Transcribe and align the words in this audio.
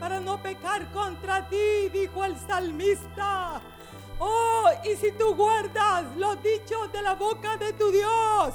para 0.00 0.18
no 0.18 0.42
pecar 0.42 0.90
contra 0.92 1.46
ti, 1.48 1.90
dijo 1.92 2.24
el 2.24 2.34
salmista. 2.38 3.60
Oh, 4.18 4.64
y 4.82 4.96
si 4.96 5.12
tú 5.12 5.34
guardas 5.34 6.04
los 6.16 6.42
dichos 6.42 6.90
de 6.90 7.02
la 7.02 7.14
boca 7.14 7.58
de 7.58 7.74
tu 7.74 7.90
Dios 7.92 8.54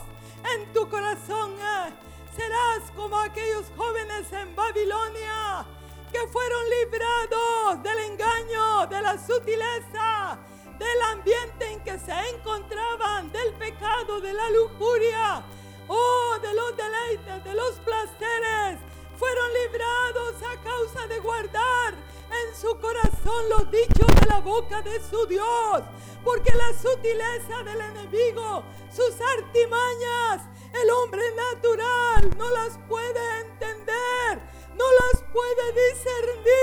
en 0.55 0.73
tu 0.73 0.89
corazón, 0.89 1.53
eh, 1.53 1.93
serás 2.35 2.91
como 2.95 3.19
aquellos 3.19 3.65
jóvenes 3.77 4.31
en 4.33 4.55
Babilonia 4.55 5.65
que 6.11 6.27
fueron 6.27 6.61
librados 6.81 7.83
del 7.83 7.99
engaño, 8.11 8.87
de 8.87 9.01
la 9.01 9.17
sutileza, 9.17 10.39
del 10.79 11.01
ambiente 11.11 11.71
en 11.71 11.79
que 11.81 11.99
se 11.99 12.13
encontraban, 12.35 13.31
del 13.31 13.53
pecado, 13.53 14.19
de 14.19 14.33
la 14.33 14.49
lujuria, 14.49 15.43
oh, 15.87 16.37
de 16.41 16.53
los 16.53 16.75
deleites, 16.75 17.43
de 17.43 17.53
los 17.53 17.73
placeres. 17.79 18.94
Fueron 19.17 19.53
librados 19.53 20.35
a 20.43 20.61
causa 20.61 21.07
de 21.07 21.19
guardar 21.19 21.93
en 21.93 22.55
su 22.55 22.77
corazón 22.79 23.49
los 23.49 23.71
dichos 23.71 24.07
de 24.19 24.27
la 24.27 24.39
boca 24.39 24.81
de 24.81 24.99
su 25.01 25.25
Dios. 25.27 25.83
Porque 26.23 26.51
la 26.53 26.73
sutileza 26.73 27.63
del 27.63 27.81
enemigo, 27.81 28.63
sus 28.91 29.13
artimañas, 29.37 30.41
el 30.73 30.89
hombre 30.89 31.23
natural 31.35 32.29
no 32.37 32.49
las 32.49 32.77
puede 32.89 33.41
entender, 33.41 34.41
no 34.75 34.85
las 34.91 35.23
puede 35.31 35.91
discernir. 35.91 36.55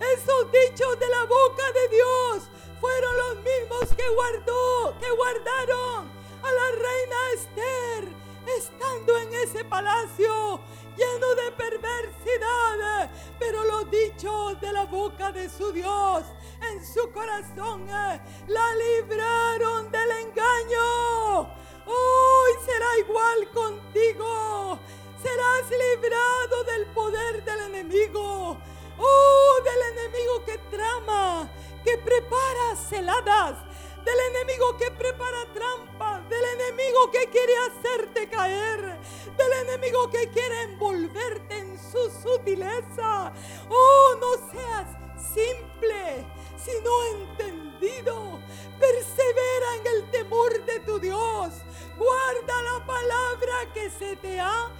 Esos 0.00 0.50
dichos 0.50 0.98
de 0.98 1.08
la 1.08 1.24
boca 1.24 1.72
de 1.72 1.88
Dios 1.88 2.50
fueron 2.80 3.16
los 3.16 3.36
mismos 3.36 3.94
que 3.96 4.08
guardó, 4.08 4.98
que 4.98 5.10
guardaron 5.10 6.10
a 6.42 6.52
la 6.52 6.70
reina 6.72 7.16
Esther 7.34 8.24
estando 8.58 9.16
en 9.18 9.34
ese 9.34 9.64
palacio 9.64 10.60
lleno 10.96 11.34
de 11.34 11.52
perversidad, 11.52 13.10
pero 13.38 13.64
los 13.64 13.90
dichos 13.90 14.60
de 14.60 14.72
la 14.72 14.84
boca 14.84 15.32
de 15.32 15.48
su 15.48 15.72
Dios 15.72 16.24
en 16.70 16.84
su 16.84 17.10
corazón 17.12 17.88
eh, 17.88 18.20
la 18.48 18.74
libraron 18.74 19.90
del 19.90 20.10
engaño. 20.10 21.48
Hoy 21.86 22.52
será 22.64 22.98
igual 22.98 23.50
contigo. 23.52 24.78
Serás 25.22 25.70
librado 25.70 26.64
del 26.64 26.86
poder 26.86 27.44
del 27.44 27.60
enemigo. 27.74 28.58
Oh, 28.98 29.54
del 29.64 29.98
enemigo 29.98 30.44
que 30.44 30.58
trama, 30.70 31.50
que 31.84 31.98
prepara 31.98 32.76
celadas, 32.76 33.56
del 34.04 34.20
enemigo 34.30 34.76
que 34.76 34.90
prepara 34.90 35.52
trampas, 35.52 36.28
del 36.28 36.44
enemigo 36.44 37.10
que 37.10 37.28
quiere 37.30 37.52
hacerte 37.66 38.28
caer, 38.28 38.98
del 39.36 39.52
enemigo 39.66 40.10
que 40.10 40.28
quiere 40.30 40.62
envolverte 40.62 41.58
en 41.58 41.78
su 41.78 42.10
sutileza. 42.22 43.32
Oh, 43.68 44.16
no 44.20 44.50
seas 44.50 44.86
simple, 45.34 46.26
sino 46.56 46.90
entendido. 47.16 48.40
Persevera 48.78 49.76
en 49.80 49.86
el 49.94 50.10
temor 50.10 50.64
de 50.64 50.80
tu 50.80 50.98
Dios. 50.98 51.54
Guarda 51.96 52.62
la 52.62 52.84
palabra 52.84 53.72
que 53.72 53.88
se 53.90 54.16
te 54.16 54.38
ha 54.40 54.70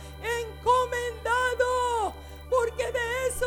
encomendado, 0.41 2.15
porque 2.51 2.91
de 2.93 3.29
eso 3.29 3.44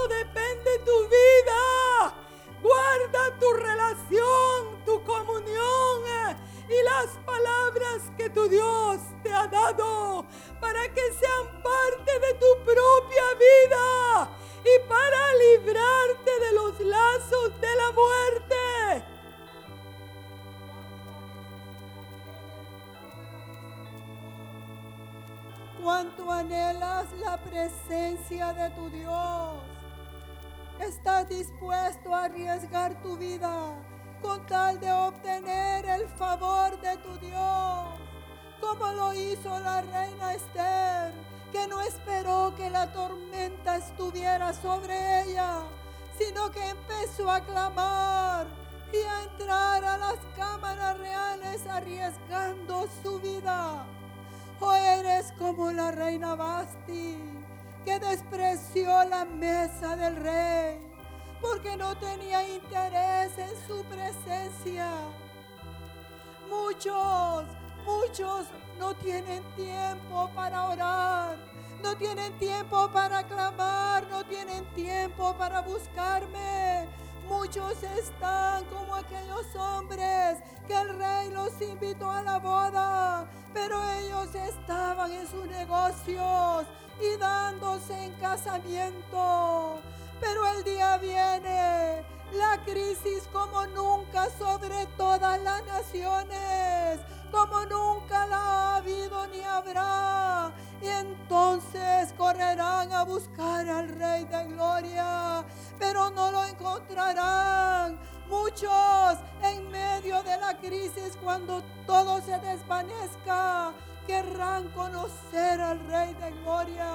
encontrarán. 106.78 108.00
Muchos 108.30 109.18
en 109.44 109.72
medio 109.72 110.22
de 110.24 110.38
la 110.38 110.58
crisis, 110.58 111.18
cuando 111.24 111.64
todo 111.86 112.20
se 112.22 112.38
desvanezca, 112.40 113.72
querrán 114.06 114.68
conocer 114.70 115.62
al 115.62 115.80
Rey 115.88 116.14
de 116.16 116.32
Gloria 116.42 116.88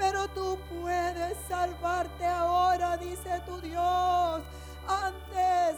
pero 0.00 0.26
tú 0.28 0.58
puedes 0.80 1.36
salvarte 1.46 2.24
ahora, 2.24 2.96
dice 2.96 3.42
tu 3.46 3.60
Dios. 3.60 4.40
Antes 4.88 5.76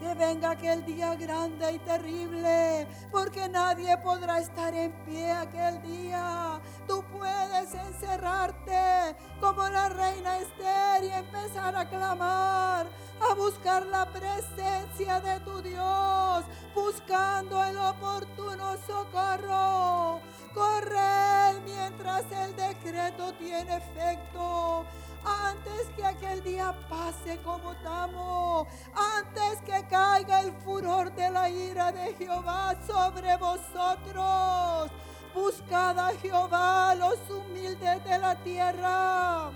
que 0.00 0.14
venga 0.14 0.52
aquel 0.52 0.84
día 0.86 1.14
grande 1.14 1.72
y 1.72 1.78
terrible, 1.80 2.86
porque 3.12 3.48
nadie 3.50 3.96
podrá 3.98 4.38
estar 4.40 4.74
en 4.74 4.92
pie 5.04 5.30
aquel 5.30 5.82
día. 5.82 6.58
Tú 6.88 7.04
puedes 7.12 7.74
encerrarte 7.74 9.14
como 9.40 9.68
la 9.68 9.90
reina 9.90 10.38
Esther 10.38 11.04
y 11.04 11.12
empezar 11.12 11.76
a 11.76 11.86
clamar, 11.88 12.86
a 13.20 13.34
buscar 13.34 13.86
la 13.86 14.06
presencia 14.06 15.20
de 15.20 15.40
tu 15.40 15.60
Dios, 15.62 16.44
buscando 16.74 17.62
el 17.64 17.76
oportuno 17.78 18.76
socorro. 18.86 20.20
Corred 20.54 21.60
mientras 21.64 22.24
el 22.32 22.56
decreto 22.56 23.32
tiene 23.34 23.76
efecto 23.76 24.84
antes 25.24 25.88
que 25.96 26.04
aquel 26.04 26.42
día 26.42 26.74
pase 26.88 27.38
como 27.42 27.72
estamos, 27.72 28.66
antes 28.94 29.60
que 29.64 29.86
caiga 29.88 30.40
el 30.40 30.52
furor 30.64 31.12
de 31.14 31.30
la 31.30 31.48
ira 31.48 31.92
de 31.92 32.14
Jehová 32.14 32.74
sobre 32.86 33.36
vosotros. 33.36 34.90
Buscad 35.34 35.98
a 35.98 36.12
Jehová 36.20 36.94
los 36.96 37.18
humildes 37.30 38.02
de 38.04 38.18
la 38.18 38.34
tierra 38.36 39.52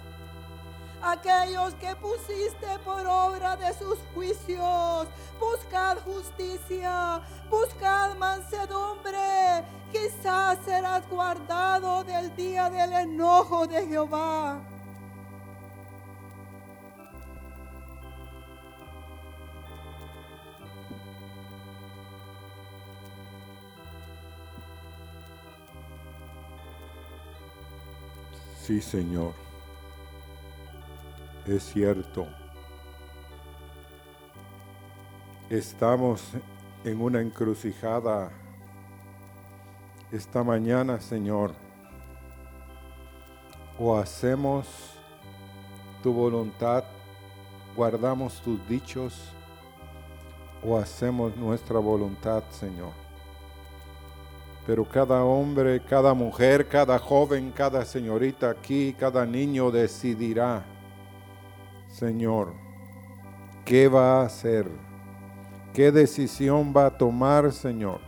aquellos 1.05 1.75
que 1.75 1.95
pusiste 1.97 2.67
por 2.85 3.06
obra 3.06 3.56
de 3.56 3.73
sus 3.75 3.99
juicios. 4.15 5.06
Buscad 5.39 5.99
justicia, 5.99 7.21
buscad 7.51 8.17
mansedumbre. 8.17 9.65
Quizás 9.93 10.59
serás 10.65 11.09
guardado 11.09 12.03
del 12.05 12.35
día 12.35 12.71
del 12.71 12.93
enojo 12.93 13.67
de 13.67 13.87
Jehová. 13.87 14.61
Sí, 28.61 28.81
Señor. 28.81 29.35
Es 31.46 31.62
cierto. 31.64 32.26
Estamos 35.50 36.23
en 36.85 36.99
una 37.02 37.20
encrucijada 37.20 38.31
esta 40.11 40.43
mañana, 40.43 40.99
Señor. 41.00 41.52
O 43.79 43.94
hacemos 43.94 44.67
tu 46.02 46.14
voluntad, 46.14 46.85
guardamos 47.76 48.40
tus 48.40 48.67
dichos, 48.67 49.35
o 50.64 50.79
hacemos 50.79 51.37
nuestra 51.37 51.79
voluntad, 51.79 52.43
Señor. 52.49 52.93
Pero 54.67 54.88
cada 54.88 55.23
hombre, 55.25 55.79
cada 55.85 56.14
mujer, 56.14 56.67
cada 56.69 56.99
joven, 56.99 57.52
cada 57.55 57.85
señorita 57.85 58.49
aquí, 58.49 58.94
cada 58.99 59.26
niño 59.26 59.70
decidirá, 59.70 60.64
Señor, 61.94 62.55
¿qué 63.64 63.87
va 63.87 64.20
a 64.20 64.25
hacer? 64.25 64.69
¿Qué 65.73 65.93
decisión 65.93 66.75
va 66.76 66.87
a 66.87 66.99
tomar, 66.99 67.52
Señor? 67.52 68.00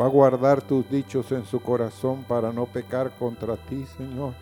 ¿Va 0.00 0.06
a 0.06 0.08
guardar 0.08 0.60
tus 0.60 0.90
dichos 0.90 1.30
en 1.30 1.44
su 1.44 1.60
corazón 1.60 2.24
para 2.24 2.52
no 2.52 2.66
pecar 2.66 3.12
contra 3.20 3.56
ti, 3.56 3.86
Señor? 3.96 4.34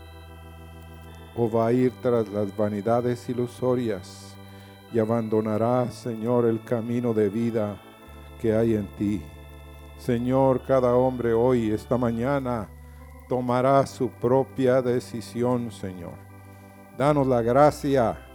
¿O 1.37 1.51
va 1.51 1.67
a 1.67 1.73
ir 1.75 1.93
tras 2.01 2.31
las 2.31 2.57
vanidades 2.57 3.29
ilusorias 3.29 4.35
y 4.91 4.99
abandonará, 4.99 5.91
Señor, 5.91 6.47
el 6.47 6.65
camino 6.65 7.13
de 7.13 7.29
vida 7.29 7.79
que 8.41 8.55
hay 8.55 8.73
en 8.73 8.87
ti? 8.97 9.23
Señor, 9.99 10.63
cada 10.63 10.95
hombre 10.95 11.35
hoy, 11.35 11.73
esta 11.73 11.99
mañana, 11.99 12.71
tomará 13.29 13.87
su 13.87 14.09
propia 14.09 14.81
decisión, 14.81 15.71
Señor. 15.71 16.15
Danos 16.97 17.27
la 17.27 17.43
gracia 17.43 18.30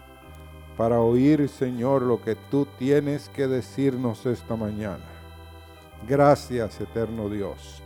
para 0.78 1.00
oír, 1.00 1.48
Señor, 1.48 2.02
lo 2.02 2.22
que 2.22 2.36
tú 2.36 2.68
tienes 2.78 3.30
que 3.30 3.48
decirnos 3.48 4.26
esta 4.26 4.56
mañana. 4.56 5.06
Gracias, 6.08 6.80
eterno 6.82 7.30
Dios. 7.30 7.82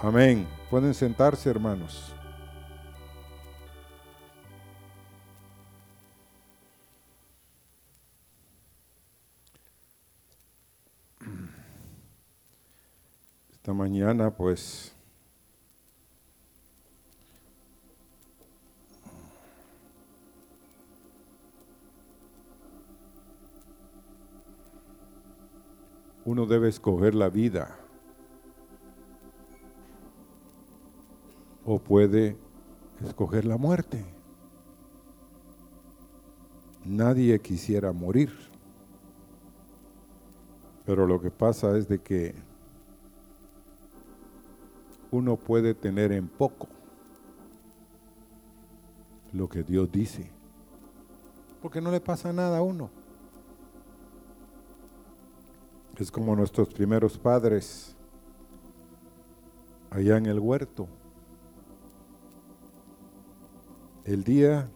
Amén. 0.00 0.46
Pueden 0.68 0.94
sentarse, 0.94 1.48
hermanos. 1.48 2.14
Esta 13.52 13.72
mañana, 13.72 14.28
pues, 14.30 14.92
uno 26.24 26.46
debe 26.46 26.68
escoger 26.68 27.14
la 27.14 27.28
vida 27.28 27.78
o 31.64 31.78
puede 31.78 32.36
escoger 33.04 33.44
la 33.44 33.56
muerte. 33.56 34.04
Nadie 36.84 37.38
quisiera 37.40 37.92
morir. 37.92 38.30
Pero 40.84 41.06
lo 41.06 41.20
que 41.20 41.30
pasa 41.30 41.76
es 41.76 41.88
de 41.88 42.00
que 42.00 42.34
uno 45.12 45.36
puede 45.36 45.74
tener 45.74 46.10
en 46.10 46.26
poco 46.26 46.68
lo 49.32 49.48
que 49.48 49.62
Dios 49.62 49.90
dice. 49.92 50.28
Porque 51.60 51.80
no 51.80 51.92
le 51.92 52.00
pasa 52.00 52.32
nada 52.32 52.58
a 52.58 52.62
uno. 52.62 53.01
Es 56.02 56.10
como 56.10 56.34
nuestros 56.34 56.66
primeros 56.66 57.16
padres 57.16 57.94
allá 59.88 60.16
en 60.16 60.26
el 60.26 60.40
huerto. 60.40 60.88
El 64.04 64.24
día 64.24 64.68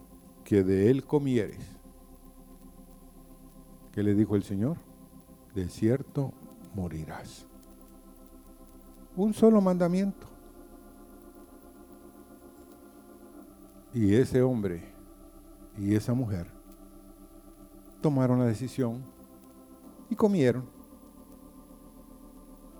que 0.44 0.62
de 0.62 0.88
él 0.88 1.04
comieres, 1.04 1.58
¿qué 3.92 4.04
le 4.04 4.14
dijo 4.14 4.36
el 4.36 4.44
Señor? 4.44 4.76
De 5.52 5.68
cierto 5.68 6.32
morirás. 6.76 7.44
Un 9.16 9.34
solo 9.34 9.60
mandamiento. 9.60 10.28
Y 13.92 14.14
ese 14.14 14.42
hombre 14.42 14.80
y 15.76 15.96
esa 15.96 16.14
mujer 16.14 16.46
tomaron 18.00 18.38
la 18.38 18.44
decisión 18.44 19.02
y 20.08 20.14
comieron. 20.14 20.75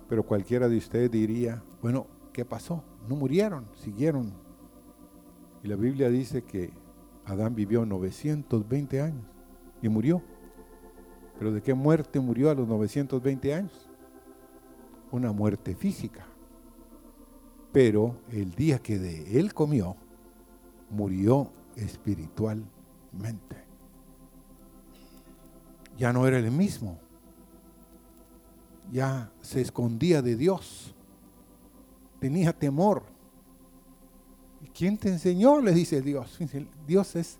Pero 0.07 0.23
cualquiera 0.23 0.69
de 0.69 0.77
ustedes 0.77 1.11
diría, 1.11 1.63
bueno, 1.81 2.07
¿qué 2.31 2.45
pasó? 2.45 2.83
No 3.07 3.15
murieron, 3.15 3.67
siguieron. 3.75 4.33
Y 5.63 5.67
la 5.67 5.75
Biblia 5.75 6.09
dice 6.09 6.43
que 6.43 6.71
Adán 7.25 7.55
vivió 7.55 7.85
920 7.85 9.01
años 9.01 9.25
y 9.81 9.89
murió. 9.89 10.21
¿Pero 11.37 11.51
de 11.51 11.61
qué 11.61 11.73
muerte 11.73 12.19
murió 12.19 12.49
a 12.49 12.55
los 12.55 12.67
920 12.67 13.53
años? 13.53 13.89
Una 15.11 15.31
muerte 15.31 15.75
física. 15.75 16.25
Pero 17.71 18.21
el 18.31 18.51
día 18.51 18.79
que 18.79 18.97
de 18.97 19.39
él 19.39 19.53
comió, 19.53 19.95
murió 20.89 21.51
espiritualmente. 21.75 23.67
Ya 25.97 26.13
no 26.13 26.25
era 26.27 26.37
el 26.39 26.51
mismo 26.51 26.99
ya 28.91 29.31
se 29.41 29.61
escondía 29.61 30.21
de 30.21 30.35
Dios. 30.35 30.93
Tenía 32.19 32.53
temor. 32.53 33.03
¿Y 34.61 34.67
quién 34.67 34.97
te 34.97 35.09
enseñó? 35.09 35.61
Le 35.61 35.71
dice 35.71 36.01
Dios. 36.01 36.37
Dios 36.87 37.15
es, 37.15 37.39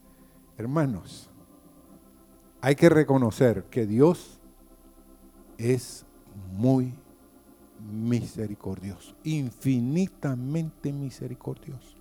hermanos, 0.57 1.29
hay 2.61 2.75
que 2.75 2.89
reconocer 2.89 3.65
que 3.65 3.85
Dios 3.85 4.39
es 5.57 6.05
muy 6.51 6.93
misericordioso, 7.91 9.15
infinitamente 9.23 10.91
misericordioso, 10.91 11.95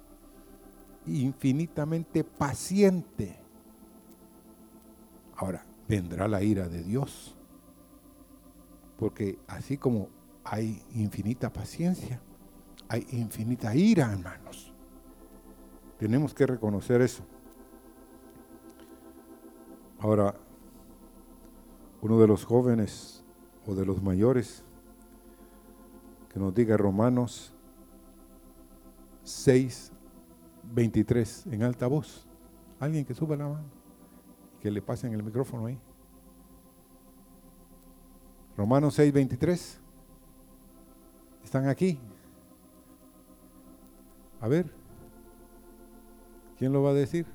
infinitamente 1.07 2.25
paciente. 2.25 3.37
Ahora, 5.37 5.65
vendrá 5.87 6.27
la 6.27 6.43
ira 6.43 6.69
de 6.69 6.83
Dios 6.83 7.36
porque 8.99 9.39
así 9.47 9.77
como 9.77 10.09
hay 10.45 10.83
infinita 10.95 11.53
paciencia, 11.53 12.21
hay 12.89 13.07
infinita 13.13 13.75
ira, 13.75 14.13
hermanos. 14.13 14.73
Tenemos 15.99 16.35
que 16.35 16.47
reconocer 16.47 17.01
eso. 17.01 17.25
Ahora, 19.99 20.35
uno 22.01 22.21
de 22.21 22.27
los 22.27 22.45
jóvenes 22.45 23.25
o 23.67 23.75
de 23.75 23.85
los 23.85 24.03
mayores 24.03 24.65
que 26.33 26.39
nos 26.39 26.55
diga 26.55 26.77
Romanos 26.77 27.53
6, 29.23 29.93
23 30.75 31.47
en 31.47 31.63
alta 31.63 31.87
voz. 31.87 32.29
Alguien 32.79 33.05
que 33.05 33.15
suba 33.15 33.37
la 33.37 33.49
mano, 33.49 33.65
que 34.61 34.71
le 34.71 34.83
pasen 34.83 35.15
el 35.15 35.23
micrófono 35.23 35.67
ahí. 35.67 35.79
Romanos 38.57 38.95
6, 38.95 39.13
23. 39.13 39.81
¿Están 41.45 41.69
aquí? 41.69 41.99
A 44.41 44.49
ver. 44.49 44.71
¿Quién 46.59 46.73
lo 46.73 46.83
va 46.83 46.91
a 46.91 46.95
decir? 46.95 47.27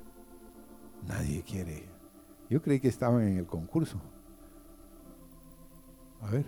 Nadie 1.08 1.44
quiere. 1.44 1.88
Yo 2.50 2.62
creí 2.62 2.80
que 2.80 2.88
estaban 2.88 3.22
en 3.22 3.38
el 3.38 3.46
concurso. 3.46 4.02
A 6.22 6.30
ver. 6.30 6.46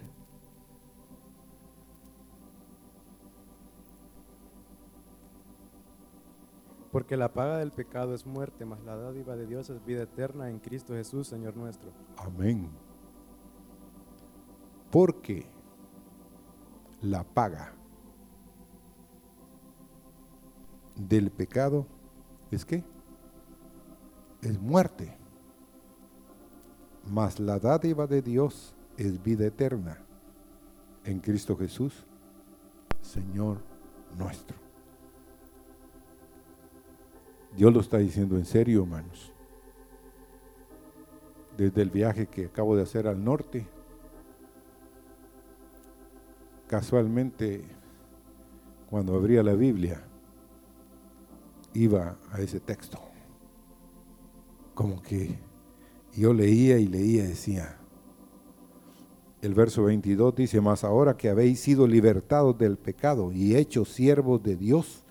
Porque 6.92 7.18
la 7.18 7.34
paga 7.34 7.58
del 7.58 7.72
pecado 7.72 8.14
es 8.14 8.26
muerte, 8.26 8.66
mas 8.66 8.84
la 8.84 8.96
dádiva 8.96 9.36
de 9.36 9.48
Dios 9.48 9.70
es 9.70 9.84
vida 9.84 10.04
eterna 10.04 10.50
en 10.50 10.60
Cristo 10.60 10.94
Jesús, 10.94 11.28
Señor 11.28 11.58
nuestro. 11.58 11.92
Amén. 12.18 12.70
Porque 14.94 15.44
la 17.02 17.24
paga 17.24 17.74
del 20.96 21.32
pecado 21.32 21.88
es 22.52 22.64
que 22.64 22.84
es 24.44 24.62
muerte. 24.62 25.18
Mas 27.10 27.40
la 27.40 27.58
dádiva 27.58 28.06
de 28.06 28.22
Dios 28.22 28.76
es 28.96 29.24
vida 29.24 29.48
eterna 29.48 29.98
en 31.06 31.20
Cristo 31.22 31.58
Jesús, 31.58 32.06
Señor 33.02 33.58
nuestro. 34.16 34.58
Dios 37.58 37.74
lo 37.74 37.80
está 37.80 37.98
diciendo 37.98 38.38
en 38.38 38.46
serio, 38.46 38.84
hermanos. 38.84 39.34
desde 41.58 41.82
el 41.82 41.90
viaje 41.90 42.28
que 42.28 42.46
acabo 42.46 42.76
de 42.76 42.84
hacer 42.84 43.08
al 43.08 43.24
norte. 43.24 43.73
Casualmente, 46.74 47.62
cuando 48.90 49.14
abría 49.14 49.44
la 49.44 49.54
Biblia, 49.54 50.02
iba 51.76 52.18
a 52.32 52.42
ese 52.42 52.60
texto. 52.60 52.98
Como 54.74 55.00
que 55.04 55.38
yo 56.16 56.34
leía 56.34 56.80
y 56.80 56.88
leía 56.88 57.26
y 57.26 57.28
decía, 57.28 57.78
el 59.44 59.54
verso 59.54 59.84
22 59.84 60.34
dice, 60.34 60.62
más 60.62 60.84
ahora 60.84 61.16
que 61.16 61.30
habéis 61.30 61.60
sido 61.60 61.86
libertados 61.86 62.58
del 62.58 62.80
pecado 62.80 63.32
y 63.32 63.56
hechos 63.56 63.90
siervos 63.90 64.42
de 64.42 64.56
Dios, 64.56 65.04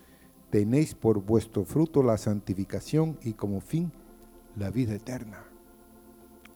tenéis 0.51 0.97
por 0.97 1.23
vuestro 1.23 1.65
fruto 1.65 2.03
la 2.03 2.19
santificación 2.19 3.21
y 3.23 3.35
como 3.35 3.61
fin 3.61 3.93
la 4.57 4.73
vida 4.73 4.95
eterna. 4.95 5.45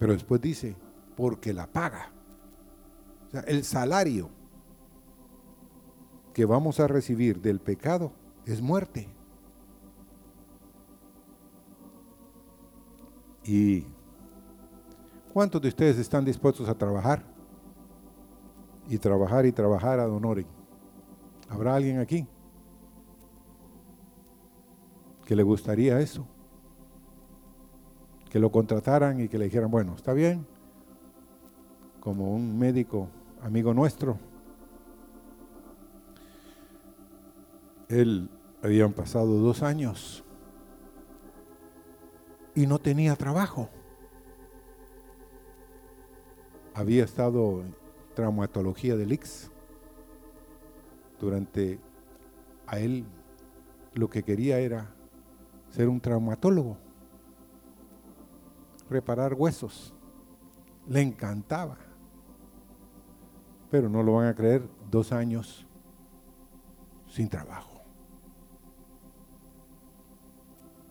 Pero 0.00 0.14
después 0.14 0.40
dice, 0.40 0.74
porque 1.16 1.52
la 1.52 1.68
paga. 1.68 2.10
O 3.28 3.30
sea, 3.30 3.42
el 3.42 3.62
salario 3.62 4.34
que 6.36 6.44
vamos 6.44 6.80
a 6.80 6.86
recibir 6.86 7.40
del 7.40 7.60
pecado 7.60 8.12
es 8.44 8.60
muerte. 8.60 9.08
¿Y 13.42 13.86
cuántos 15.32 15.62
de 15.62 15.68
ustedes 15.68 15.96
están 15.96 16.26
dispuestos 16.26 16.68
a 16.68 16.74
trabajar? 16.74 17.24
Y 18.86 18.98
trabajar 18.98 19.46
y 19.46 19.52
trabajar 19.52 19.98
a 19.98 20.04
Donoren. 20.04 20.46
¿Habrá 21.48 21.74
alguien 21.74 22.00
aquí 22.00 22.28
que 25.24 25.34
le 25.34 25.42
gustaría 25.42 25.98
eso? 26.00 26.26
Que 28.28 28.38
lo 28.38 28.52
contrataran 28.52 29.20
y 29.20 29.28
que 29.28 29.38
le 29.38 29.46
dijeran, 29.46 29.70
bueno, 29.70 29.94
está 29.94 30.12
bien, 30.12 30.46
como 31.98 32.30
un 32.34 32.58
médico 32.58 33.08
amigo 33.40 33.72
nuestro, 33.72 34.18
él 37.88 38.30
habían 38.62 38.92
pasado 38.92 39.38
dos 39.38 39.62
años 39.62 40.24
y 42.54 42.66
no 42.66 42.78
tenía 42.78 43.14
trabajo. 43.16 43.68
Había 46.74 47.04
estado 47.04 47.62
en 47.62 47.74
traumatología 48.14 48.96
del 48.96 49.12
IX. 49.12 49.50
Durante 51.20 51.78
a 52.66 52.78
él 52.78 53.04
lo 53.94 54.10
que 54.10 54.22
quería 54.22 54.58
era 54.58 54.94
ser 55.70 55.88
un 55.88 56.00
traumatólogo, 56.00 56.76
reparar 58.90 59.34
huesos. 59.34 59.94
Le 60.88 61.00
encantaba. 61.00 61.76
Pero 63.70 63.88
no 63.88 64.02
lo 64.02 64.14
van 64.14 64.28
a 64.28 64.34
creer, 64.34 64.68
dos 64.90 65.12
años 65.12 65.66
sin 67.08 67.28
trabajo. 67.28 67.75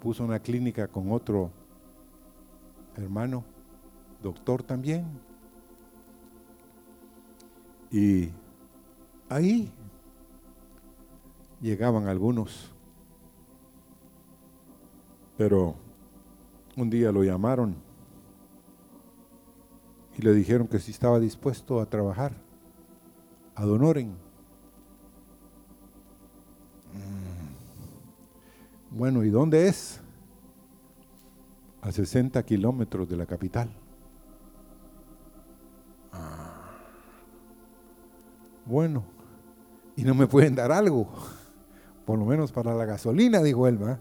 Puso 0.06 0.24
una 0.24 0.38
clínica 0.38 0.88
con 0.88 1.12
otro 1.12 1.50
hermano, 2.96 3.44
doctor 4.22 4.62
también. 4.62 5.04
Y 7.90 8.30
ahí 9.28 9.72
llegaban 11.60 12.08
algunos. 12.08 12.72
Pero 15.40 15.74
un 16.78 16.88
día 16.92 17.12
lo 17.12 17.24
llamaron 17.24 17.76
y 20.20 20.22
le 20.22 20.34
dijeron 20.34 20.68
que 20.68 20.78
si 20.78 20.92
estaba 20.92 21.20
dispuesto 21.20 21.82
a 21.82 21.88
trabajar 21.88 22.34
a. 23.56 24.16
Bueno, 28.96 29.26
¿y 29.26 29.30
dónde 29.30 29.68
es? 29.68 30.00
A 31.82 31.92
60 31.92 32.42
kilómetros 32.44 33.10
de 33.10 33.18
la 33.18 33.26
capital. 33.26 33.70
Ah. 36.14 36.72
Bueno, 38.66 39.04
y 39.98 40.04
no 40.06 40.16
me 40.16 40.28
pueden 40.28 40.56
dar 40.56 40.72
algo, 40.72 41.10
por 42.06 42.18
lo 42.18 42.24
menos 42.24 42.54
para 42.54 42.74
la 42.74 42.86
gasolina, 42.86 43.44
dijo 43.44 43.68
Elma. 43.68 44.00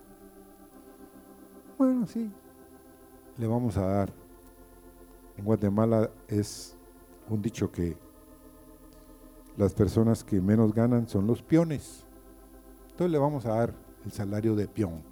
Bueno, 1.76 2.06
sí, 2.06 2.30
le 3.36 3.48
vamos 3.48 3.76
a 3.76 3.86
dar. 3.86 4.12
En 5.36 5.44
Guatemala 5.44 6.08
es 6.28 6.76
un 7.28 7.42
dicho 7.42 7.72
que 7.72 7.98
las 9.56 9.74
personas 9.74 10.22
que 10.22 10.40
menos 10.40 10.72
ganan 10.72 11.08
son 11.08 11.26
los 11.26 11.42
peones. 11.42 12.06
Entonces 12.92 13.10
le 13.10 13.18
vamos 13.18 13.44
a 13.44 13.56
dar 13.56 13.83
el 14.04 14.12
salario 14.12 14.54
de 14.54 14.68
peón. 14.68 15.02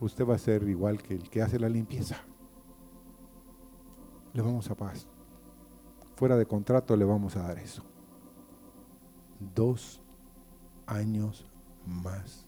Usted 0.00 0.26
va 0.26 0.34
a 0.34 0.38
ser 0.38 0.62
igual 0.68 1.02
que 1.02 1.14
el 1.14 1.30
que 1.30 1.42
hace 1.42 1.58
la 1.58 1.68
limpieza. 1.68 2.16
Le 4.32 4.42
vamos 4.42 4.70
a 4.70 4.74
paz. 4.74 5.06
Fuera 6.16 6.36
de 6.36 6.46
contrato 6.46 6.96
le 6.96 7.04
vamos 7.04 7.36
a 7.36 7.42
dar 7.42 7.58
eso. 7.58 7.82
Dos 9.54 10.02
años 10.86 11.46
más 11.86 12.46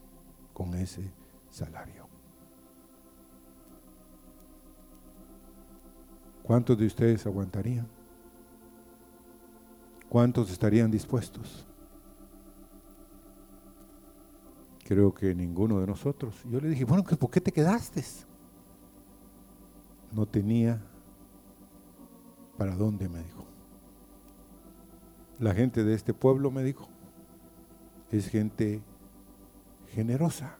con 0.53 0.73
ese 0.73 1.11
salario. 1.49 2.07
¿Cuántos 6.43 6.77
de 6.77 6.85
ustedes 6.85 7.25
aguantarían? 7.25 7.87
¿Cuántos 10.07 10.49
estarían 10.49 10.89
dispuestos? 10.89 11.66
Creo 14.87 15.13
que 15.13 15.35
ninguno 15.35 15.81
de 15.81 15.87
nosotros. 15.87 16.33
Yo 16.49 16.61
le 16.61 16.69
dije, 16.69 16.85
bueno, 16.85 17.03
¿por 17.03 17.29
qué 17.29 17.41
te 17.41 17.51
quedaste? 17.51 18.01
No 20.13 20.25
tenía 20.25 20.81
para 22.57 22.73
dónde, 22.73 23.09
me 23.09 23.21
dijo. 23.21 23.45
La 25.39 25.53
gente 25.53 25.83
de 25.83 25.93
este 25.93 26.13
pueblo, 26.13 26.51
me 26.51 26.63
dijo, 26.63 26.87
es 28.11 28.29
gente 28.29 28.81
generosa, 29.89 30.57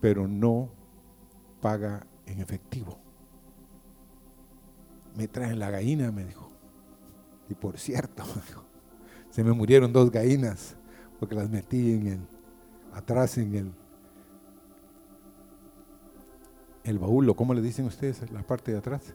pero 0.00 0.26
no 0.26 0.70
paga 1.60 2.04
en 2.26 2.40
efectivo. 2.40 2.98
Me 5.16 5.28
traen 5.28 5.60
la 5.60 5.70
gallina, 5.70 6.10
me 6.10 6.24
dijo. 6.24 6.50
Y 7.48 7.54
por 7.54 7.78
cierto, 7.78 8.24
se 9.30 9.44
me 9.44 9.52
murieron 9.52 9.92
dos 9.92 10.10
gallinas 10.10 10.76
porque 11.22 11.36
las 11.36 11.48
metí 11.48 11.92
en 11.92 12.06
el, 12.08 12.20
atrás 12.92 13.38
en 13.38 13.54
el, 13.54 13.72
el 16.82 16.98
baúl, 16.98 17.30
o 17.30 17.36
cómo 17.36 17.54
le 17.54 17.62
dicen 17.62 17.86
ustedes, 17.86 18.28
la 18.32 18.42
parte 18.42 18.72
de 18.72 18.78
atrás. 18.78 19.14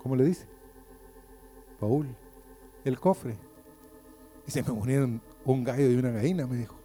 ¿Cómo, 0.00 0.14
le 0.14 0.24
dicen? 0.24 0.48
Baúl, 1.80 2.06
el 2.84 3.00
cofre. 3.00 3.36
Y 4.46 4.52
se 4.52 4.62
me 4.62 4.70
unieron 4.70 5.20
un 5.44 5.64
gallo 5.64 5.90
y 5.90 5.96
una 5.96 6.12
gallina, 6.12 6.46
me 6.46 6.58
dijo. 6.58 6.76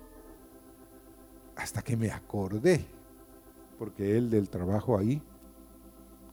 Hasta 1.55 1.83
que 1.83 1.95
me 1.95 2.09
acordé, 2.09 2.83
porque 3.77 4.17
él 4.17 4.31
del 4.31 4.50
trabajo 4.50 4.97
ahí 4.97 5.21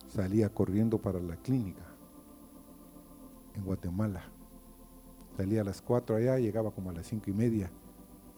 salía 0.08 0.48
corriendo 0.48 0.96
para 0.96 1.20
la 1.20 1.36
clínica 1.36 1.84
en 3.54 3.66
Guatemala. 3.66 4.39
Salía 5.40 5.62
a 5.62 5.64
las 5.64 5.80
4 5.80 6.16
allá, 6.16 6.38
llegaba 6.38 6.70
como 6.70 6.90
a 6.90 6.92
las 6.92 7.06
5 7.06 7.30
y 7.30 7.32
media 7.32 7.70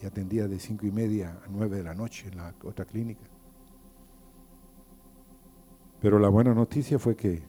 y 0.01 0.07
atendía 0.07 0.47
de 0.47 0.61
5 0.61 0.87
y 0.87 0.93
media 0.93 1.37
a 1.45 1.49
9 1.51 1.79
de 1.79 1.83
la 1.83 1.95
noche 1.95 2.29
en 2.29 2.37
la 2.37 2.55
otra 2.63 2.85
clínica. 2.85 3.25
Pero 6.01 6.21
la 6.21 6.29
buena 6.29 6.55
noticia 6.55 7.01
fue 7.01 7.17
que 7.17 7.43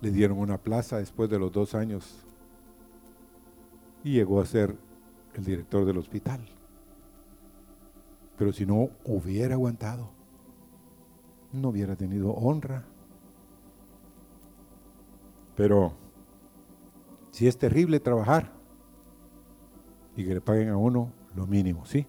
le 0.00 0.10
dieron 0.10 0.38
una 0.38 0.56
plaza 0.56 0.96
después 0.96 1.28
de 1.28 1.38
los 1.38 1.52
dos 1.52 1.74
años 1.74 2.24
y 4.02 4.12
llegó 4.12 4.40
a 4.40 4.46
ser 4.46 4.74
el 5.34 5.44
director 5.44 5.84
del 5.84 5.98
hospital. 5.98 6.40
Pero 8.38 8.54
si 8.54 8.64
no 8.64 8.88
hubiera 9.04 9.52
aguantado, 9.52 10.08
no 11.52 11.68
hubiera 11.68 11.94
tenido 11.94 12.30
honra. 12.30 12.86
Pero 15.56 16.05
si 17.36 17.46
es 17.46 17.58
terrible 17.58 18.00
trabajar 18.00 18.50
y 20.16 20.24
que 20.24 20.32
le 20.32 20.40
paguen 20.40 20.70
a 20.70 20.78
uno 20.78 21.12
lo 21.34 21.46
mínimo, 21.46 21.84
¿sí? 21.84 22.06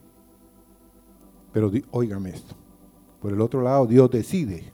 Pero 1.51 1.69
óigame 1.91 2.29
esto. 2.29 2.55
Por 3.19 3.33
el 3.33 3.41
otro 3.41 3.61
lado, 3.61 3.85
Dios 3.87 4.09
decide 4.09 4.71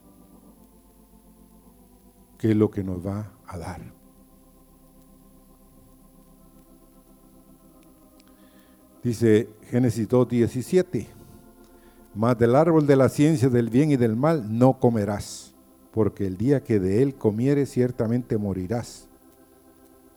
qué 2.38 2.52
es 2.52 2.56
lo 2.56 2.70
que 2.70 2.84
nos 2.84 3.04
va 3.04 3.32
a 3.48 3.58
dar. 3.58 3.82
Dice 9.02 9.50
Génesis 9.72 10.08
2, 10.08 10.30
17. 10.30 11.08
Mas 12.14 12.38
del 12.38 12.56
árbol 12.56 12.86
de 12.86 12.96
la 12.96 13.10
ciencia 13.10 13.50
del 13.50 13.72
bien 13.72 13.90
y 13.90 13.96
del 13.96 14.16
mal 14.16 14.56
no 14.56 14.78
comerás, 14.78 15.56
porque 15.92 16.28
el 16.28 16.38
día 16.38 16.64
que 16.64 16.80
de 16.80 17.02
él 17.02 17.16
comieres 17.16 17.72
ciertamente 17.72 18.38
morirás. 18.38 19.10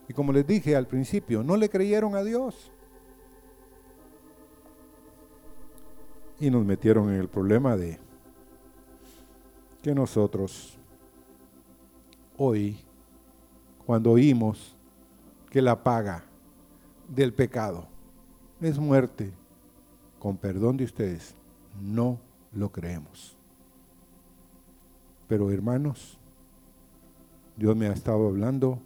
Y 0.09 0.13
como 0.13 0.33
les 0.33 0.47
dije 0.47 0.77
al 0.77 0.87
principio, 0.87 1.43
no 1.43 1.57
le 1.57 1.69
creyeron 1.69 2.15
a 2.15 2.23
Dios. 2.23 2.71
Y 6.39 6.51
nos 6.51 6.65
metieron 6.65 7.13
en 7.13 7.21
el 7.21 7.29
problema 7.29 7.77
de 7.77 7.99
que 9.83 9.95
nosotros 9.95 10.79
hoy, 12.37 12.79
cuando 13.85 14.13
oímos 14.13 14.77
que 15.51 15.63
la 15.63 15.83
paga 15.83 16.25
del 17.09 17.33
pecado 17.33 17.87
es 18.61 18.79
muerte, 18.79 19.33
con 20.19 20.37
perdón 20.37 20.77
de 20.77 20.85
ustedes, 20.85 21.35
no 21.81 22.19
lo 22.53 22.71
creemos. 22.71 23.37
Pero 25.29 25.51
hermanos, 25.51 26.19
Dios 27.57 27.77
me 27.77 27.87
ha 27.87 27.93
estado 27.93 28.27
hablando 28.27 28.79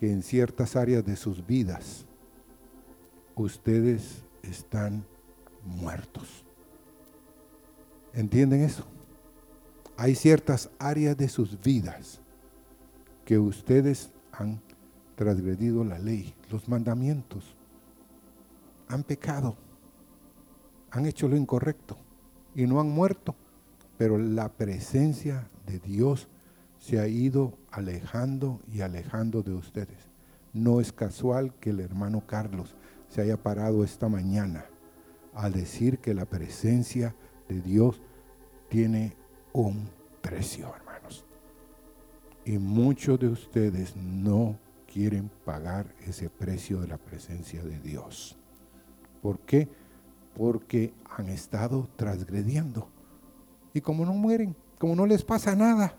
que 0.00 0.10
en 0.10 0.22
ciertas 0.22 0.76
áreas 0.76 1.04
de 1.04 1.14
sus 1.14 1.46
vidas 1.46 2.06
ustedes 3.34 4.24
están 4.42 5.04
muertos. 5.62 6.42
¿Entienden 8.14 8.62
eso? 8.62 8.86
Hay 9.98 10.14
ciertas 10.14 10.70
áreas 10.78 11.18
de 11.18 11.28
sus 11.28 11.60
vidas 11.60 12.22
que 13.26 13.38
ustedes 13.38 14.10
han 14.32 14.62
transgredido 15.16 15.84
la 15.84 15.98
ley, 15.98 16.34
los 16.50 16.66
mandamientos, 16.66 17.54
han 18.88 19.02
pecado, 19.02 19.54
han 20.92 21.04
hecho 21.04 21.28
lo 21.28 21.36
incorrecto 21.36 21.98
y 22.54 22.66
no 22.66 22.80
han 22.80 22.88
muerto, 22.88 23.34
pero 23.98 24.16
la 24.16 24.50
presencia 24.50 25.50
de 25.66 25.78
Dios 25.78 26.26
se 26.80 26.98
ha 26.98 27.06
ido 27.06 27.58
alejando 27.70 28.60
y 28.72 28.80
alejando 28.80 29.42
de 29.42 29.52
ustedes. 29.52 30.08
No 30.52 30.80
es 30.80 30.92
casual 30.92 31.54
que 31.60 31.70
el 31.70 31.80
hermano 31.80 32.26
Carlos 32.26 32.74
se 33.08 33.20
haya 33.20 33.36
parado 33.36 33.84
esta 33.84 34.08
mañana 34.08 34.64
a 35.34 35.50
decir 35.50 35.98
que 35.98 36.14
la 36.14 36.24
presencia 36.24 37.14
de 37.48 37.60
Dios 37.60 38.00
tiene 38.68 39.14
un 39.52 39.88
precio, 40.22 40.74
hermanos. 40.74 41.24
Y 42.46 42.58
muchos 42.58 43.20
de 43.20 43.28
ustedes 43.28 43.94
no 43.94 44.58
quieren 44.90 45.30
pagar 45.44 45.94
ese 46.06 46.30
precio 46.30 46.80
de 46.80 46.88
la 46.88 46.98
presencia 46.98 47.62
de 47.62 47.78
Dios. 47.78 48.38
¿Por 49.20 49.38
qué? 49.40 49.68
Porque 50.34 50.94
han 51.14 51.28
estado 51.28 51.88
transgrediendo. 51.96 52.88
Y 53.74 53.82
como 53.82 54.06
no 54.06 54.14
mueren, 54.14 54.56
como 54.78 54.96
no 54.96 55.06
les 55.06 55.22
pasa 55.22 55.54
nada, 55.54 55.94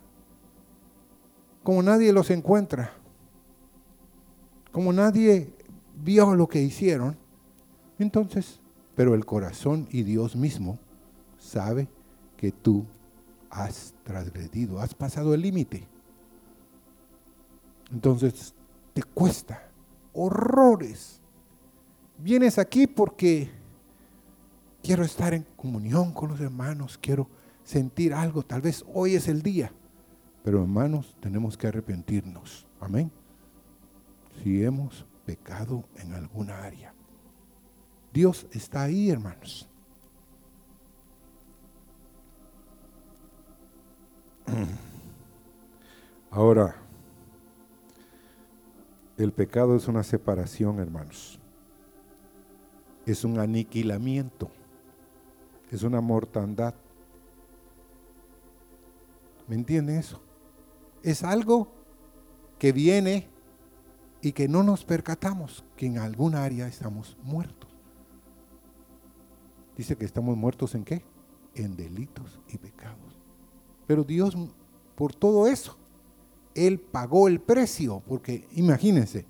como 1.63 1.83
nadie 1.83 2.11
los 2.13 2.29
encuentra, 2.29 2.93
como 4.71 4.93
nadie 4.93 5.53
vio 6.03 6.35
lo 6.35 6.47
que 6.47 6.61
hicieron, 6.61 7.17
entonces, 7.99 8.59
pero 8.95 9.13
el 9.13 9.25
corazón 9.25 9.87
y 9.91 10.03
Dios 10.03 10.35
mismo 10.35 10.79
sabe 11.37 11.87
que 12.37 12.51
tú 12.51 12.85
has 13.49 13.93
transgredido, 14.03 14.79
has 14.79 14.95
pasado 14.95 15.33
el 15.33 15.41
límite. 15.41 15.87
Entonces, 17.91 18.55
te 18.93 19.03
cuesta 19.03 19.69
horrores. 20.13 21.19
Vienes 22.17 22.57
aquí 22.57 22.87
porque 22.87 23.49
quiero 24.81 25.03
estar 25.03 25.33
en 25.33 25.45
comunión 25.55 26.13
con 26.13 26.29
los 26.29 26.39
hermanos, 26.39 26.97
quiero 26.99 27.27
sentir 27.63 28.13
algo, 28.13 28.43
tal 28.43 28.61
vez 28.61 28.83
hoy 28.93 29.15
es 29.15 29.27
el 29.27 29.41
día. 29.41 29.71
Pero 30.43 30.61
hermanos, 30.61 31.15
tenemos 31.19 31.57
que 31.57 31.67
arrepentirnos. 31.67 32.65
Amén. 32.79 33.11
Si 34.41 34.63
hemos 34.63 35.05
pecado 35.25 35.83
en 35.97 36.13
alguna 36.13 36.63
área. 36.63 36.93
Dios 38.11 38.47
está 38.51 38.83
ahí, 38.83 39.09
hermanos. 39.09 39.69
Ahora, 46.31 46.75
el 49.17 49.31
pecado 49.31 49.75
es 49.75 49.87
una 49.87 50.03
separación, 50.03 50.79
hermanos. 50.79 51.39
Es 53.05 53.23
un 53.23 53.39
aniquilamiento. 53.39 54.49
Es 55.69 55.83
una 55.83 56.01
mortandad. 56.01 56.73
¿Me 59.47 59.55
entienden 59.55 59.97
eso? 59.97 60.19
Es 61.03 61.23
algo 61.23 61.71
que 62.59 62.71
viene 62.71 63.27
y 64.21 64.33
que 64.33 64.47
no 64.47 64.63
nos 64.63 64.85
percatamos 64.85 65.63
que 65.75 65.87
en 65.87 65.97
alguna 65.97 66.43
área 66.43 66.67
estamos 66.67 67.17
muertos. 67.23 67.69
Dice 69.75 69.95
que 69.95 70.05
estamos 70.05 70.37
muertos 70.37 70.75
en 70.75 70.83
qué? 70.83 71.03
En 71.55 71.75
delitos 71.75 72.39
y 72.49 72.57
pecados. 72.57 73.19
Pero 73.87 74.03
Dios, 74.03 74.37
por 74.95 75.15
todo 75.15 75.47
eso, 75.47 75.77
Él 76.53 76.79
pagó 76.79 77.27
el 77.27 77.41
precio, 77.41 78.03
porque 78.07 78.47
imagínense 78.51 79.25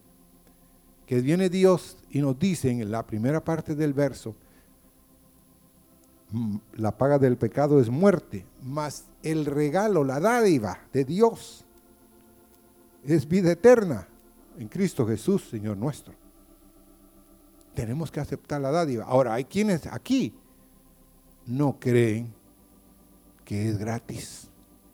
que 1.06 1.22
viene 1.22 1.50
Dios 1.50 1.98
y 2.10 2.20
nos 2.20 2.38
dice 2.38 2.70
en 2.70 2.92
la 2.92 3.06
primera 3.06 3.44
parte 3.44 3.76
del 3.76 3.94
verso, 3.94 4.36
la 6.76 6.98
paga 6.98 7.20
del 7.20 7.38
pecado 7.38 7.80
es 7.80 7.90
muerte, 7.90 8.46
mas 8.64 9.06
el 9.24 9.46
regalo, 9.46 10.04
la 10.04 10.20
dádiva 10.20 10.80
de 10.94 11.04
Dios 11.04 11.66
es 13.04 13.28
vida 13.28 13.52
eterna 13.52 14.08
en 14.58 14.68
Cristo 14.68 15.06
Jesús, 15.06 15.50
Señor 15.50 15.78
nuestro. 15.78 16.14
Tenemos 17.74 18.12
que 18.12 18.20
aceptar 18.20 18.62
la 18.62 18.72
dádiva. 18.72 19.06
Ahora, 19.06 19.34
hay 19.34 19.46
quienes 19.46 19.88
aquí 19.88 20.34
no 21.46 21.80
creen 21.80 22.34
que 23.46 23.70
es 23.70 23.78
gratis. 23.78 24.50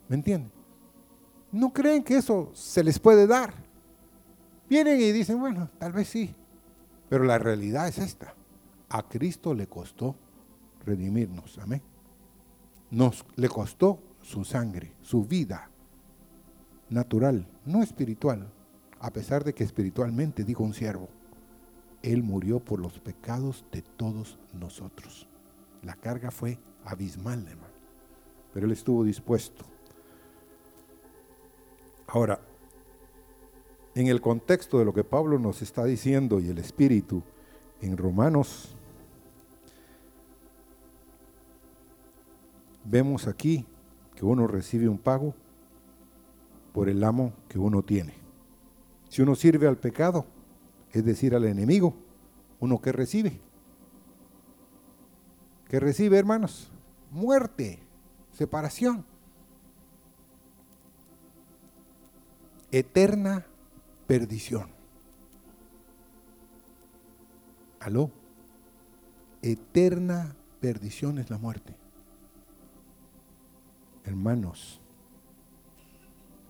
¿Me 0.07 0.15
entienden? 0.15 0.51
No 1.51 1.73
creen 1.73 2.03
que 2.03 2.17
eso 2.17 2.51
se 2.53 2.83
les 2.83 2.99
puede 2.99 3.27
dar. 3.27 3.53
Vienen 4.69 4.99
y 4.99 5.11
dicen, 5.11 5.39
bueno, 5.39 5.69
tal 5.79 5.91
vez 5.91 6.09
sí. 6.09 6.35
Pero 7.09 7.23
la 7.23 7.39
realidad 7.39 7.87
es 7.87 7.97
esta. 7.97 8.35
A 8.89 9.07
Cristo 9.07 9.53
le 9.53 9.67
costó 9.67 10.15
redimirnos. 10.87 11.59
Amén. 11.59 11.81
Nos 12.89 13.25
le 13.35 13.49
costó 13.49 13.99
su 14.21 14.43
sangre, 14.43 14.93
su 15.01 15.23
vida 15.23 15.69
natural, 16.89 17.47
no 17.65 17.83
espiritual, 17.83 18.51
a 18.99 19.11
pesar 19.11 19.43
de 19.43 19.53
que 19.53 19.63
espiritualmente, 19.63 20.43
dijo 20.43 20.63
un 20.63 20.73
siervo, 20.73 21.09
Él 22.01 22.23
murió 22.23 22.59
por 22.59 22.79
los 22.79 22.99
pecados 22.99 23.65
de 23.71 23.81
todos 23.81 24.39
nosotros. 24.53 25.27
La 25.83 25.95
carga 25.95 26.31
fue 26.31 26.57
abismal, 26.85 27.45
hermano, 27.47 27.73
pero 28.53 28.65
Él 28.65 28.71
estuvo 28.71 29.03
dispuesto. 29.03 29.65
Ahora, 32.07 32.39
en 33.93 34.07
el 34.07 34.21
contexto 34.21 34.79
de 34.79 34.85
lo 34.85 34.93
que 34.93 35.03
Pablo 35.03 35.39
nos 35.39 35.61
está 35.61 35.83
diciendo 35.83 36.39
y 36.39 36.47
el 36.49 36.57
Espíritu 36.57 37.21
en 37.81 37.97
Romanos, 37.97 38.76
vemos 42.89 43.27
aquí 43.27 43.65
que 44.15 44.25
uno 44.25 44.47
recibe 44.47 44.87
un 44.87 44.97
pago 44.97 45.35
por 46.73 46.89
el 46.89 47.03
amo 47.03 47.33
que 47.47 47.59
uno 47.59 47.83
tiene. 47.83 48.13
Si 49.09 49.21
uno 49.21 49.35
sirve 49.35 49.67
al 49.67 49.77
pecado, 49.77 50.25
es 50.91 51.03
decir, 51.05 51.35
al 51.35 51.45
enemigo, 51.45 51.95
uno 52.59 52.81
que 52.81 52.91
recibe. 52.91 53.39
¿Qué 55.67 55.79
recibe, 55.79 56.17
hermanos? 56.17 56.71
Muerte, 57.11 57.79
separación. 58.31 59.05
Eterna 62.71 63.45
perdición. 64.07 64.69
¿Aló? 67.79 68.11
Eterna 69.41 70.35
perdición 70.59 71.19
es 71.19 71.29
la 71.29 71.37
muerte. 71.37 71.75
Hermanos, 74.07 74.79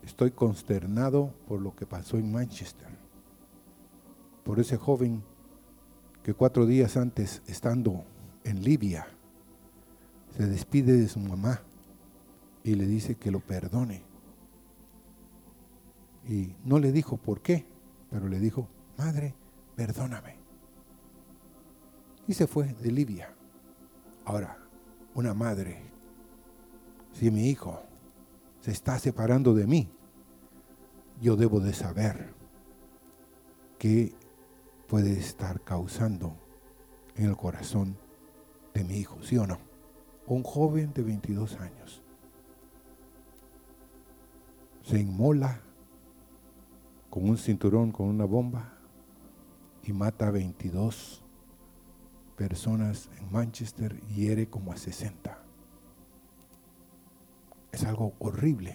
estoy 0.03 0.29
consternado 0.29 1.33
por 1.47 1.59
lo 1.59 1.75
que 1.75 1.87
pasó 1.87 2.17
en 2.17 2.31
Manchester, 2.31 2.87
por 4.43 4.59
ese 4.59 4.77
joven 4.77 5.23
que 6.21 6.35
cuatro 6.35 6.67
días 6.67 6.97
antes, 6.97 7.41
estando 7.47 8.03
en 8.43 8.63
Libia, 8.63 9.07
se 10.37 10.45
despide 10.45 10.97
de 10.97 11.07
su 11.07 11.19
mamá 11.19 11.63
y 12.63 12.75
le 12.75 12.85
dice 12.85 13.15
que 13.15 13.31
lo 13.31 13.39
perdone. 13.39 14.03
Y 16.29 16.53
no 16.63 16.77
le 16.77 16.91
dijo 16.91 17.17
por 17.17 17.41
qué, 17.41 17.65
pero 18.11 18.27
le 18.27 18.39
dijo, 18.39 18.67
madre, 18.99 19.33
perdóname. 19.75 20.35
Y 22.27 22.35
se 22.35 22.45
fue 22.45 22.75
de 22.75 22.91
Libia. 22.91 23.33
Ahora, 24.25 24.59
una 25.15 25.33
madre, 25.33 25.96
si 27.17 27.31
mi 27.31 27.49
hijo 27.49 27.81
se 28.61 28.69
está 28.69 28.99
separando 28.99 29.55
de 29.55 29.65
mí, 29.65 29.89
yo 31.19 31.35
debo 31.35 31.59
de 31.59 31.73
saber 31.73 32.31
qué 33.79 34.13
puede 34.87 35.13
estar 35.13 35.61
causando 35.61 36.35
en 37.15 37.25
el 37.25 37.35
corazón 37.35 37.97
de 38.75 38.83
mi 38.83 38.97
hijo, 38.97 39.23
¿sí 39.23 39.35
o 39.37 39.47
no? 39.47 39.57
Un 40.27 40.43
joven 40.43 40.93
de 40.93 41.01
22 41.01 41.55
años 41.59 42.03
se 44.83 44.99
inmola 44.99 45.61
con 47.09 47.27
un 47.27 47.37
cinturón, 47.39 47.91
con 47.91 48.09
una 48.09 48.25
bomba 48.25 48.77
y 49.81 49.91
mata 49.91 50.27
a 50.27 50.31
22 50.31 51.23
personas 52.35 53.09
en 53.17 53.31
Manchester 53.31 53.99
y 54.07 54.21
hiere 54.21 54.49
como 54.49 54.71
a 54.71 54.77
60. 54.77 55.46
Es 57.77 57.83
algo 57.83 58.15
horrible. 58.17 58.73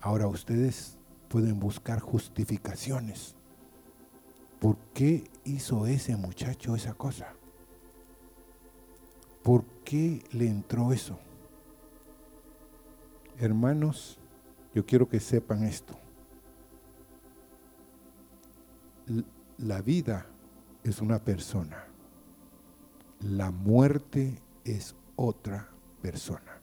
Ahora 0.00 0.26
ustedes 0.26 0.98
pueden 1.28 1.60
buscar 1.60 2.00
justificaciones. 2.00 3.36
¿Por 4.58 4.76
qué 4.92 5.30
hizo 5.44 5.86
ese 5.86 6.16
muchacho 6.16 6.74
esa 6.74 6.94
cosa? 6.94 7.32
¿Por 9.44 9.64
qué 9.84 10.20
le 10.32 10.48
entró 10.48 10.92
eso? 10.92 11.16
Hermanos, 13.38 14.18
yo 14.74 14.84
quiero 14.84 15.08
que 15.08 15.20
sepan 15.20 15.62
esto. 15.62 15.96
La 19.58 19.80
vida 19.80 20.26
es 20.82 21.00
una 21.00 21.20
persona. 21.20 21.84
La 23.20 23.52
muerte 23.52 24.42
es 24.64 24.96
otra 25.14 25.68
persona. 26.02 26.59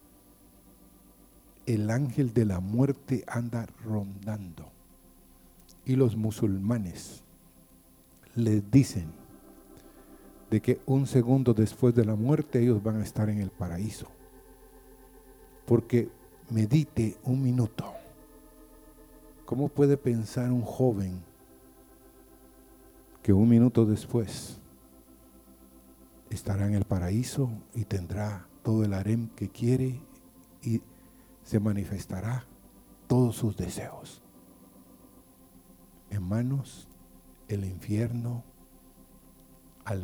El 1.68 1.92
ángel 1.92 2.34
de 2.34 2.46
la 2.46 2.60
muerte 2.60 3.24
anda 3.28 3.68
rondando. 3.84 4.72
Y 5.86 5.96
los 5.96 6.16
musulmanes 6.16 7.22
les 8.36 8.72
dicen 8.72 9.12
de 10.50 10.62
que 10.62 10.80
un 10.86 11.08
segundo 11.08 11.54
después 11.54 11.94
de 11.94 12.06
la 12.06 12.16
muerte 12.16 12.62
ellos 12.62 12.82
van 12.82 13.02
a 13.02 13.04
estar 13.04 13.30
en 13.30 13.40
el 13.40 13.52
paraíso. 13.52 14.08
Porque 15.66 16.10
medite 16.50 17.18
un 17.24 17.44
minuto. 17.44 17.94
¿Cómo 19.46 19.68
puede 19.68 19.98
pensar 19.98 20.52
un 20.52 20.62
joven 20.62 21.22
que 23.22 23.34
un 23.34 23.50
minuto 23.50 23.86
después 23.86 24.58
estará 26.30 26.66
en 26.66 26.76
el 26.76 26.86
paraíso 26.86 27.50
y 27.74 27.84
tendrá 27.84 28.48
todo 28.64 28.86
el 28.86 28.94
harem 28.94 29.28
que 29.36 29.50
quiere 29.50 30.00
y 30.62 30.82
se 31.48 31.62
manifestará 31.62 32.44
todos 33.08 33.38
sus 33.38 33.56
deseos? 33.56 34.22
Hermanos, 36.10 36.90
el 37.48 37.64
infierno 37.64 38.44
al 39.86 40.04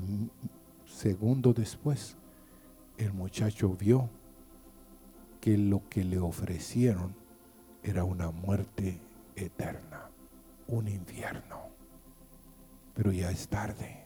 segundo 0.86 1.51
después, 1.51 2.15
el 2.97 3.12
muchacho 3.12 3.75
vio 3.75 4.10
que 5.41 5.58
lo 5.58 5.82
que 5.89 6.06
le 6.06 6.17
ofrecieron 6.17 7.13
era 7.84 8.06
una 8.06 8.32
muerte 8.32 9.01
eterna, 9.36 10.10
un 10.67 10.88
infierno. 10.88 11.63
Pero 12.93 13.12
ya 13.12 13.29
es 13.32 13.49
tarde, 13.49 14.06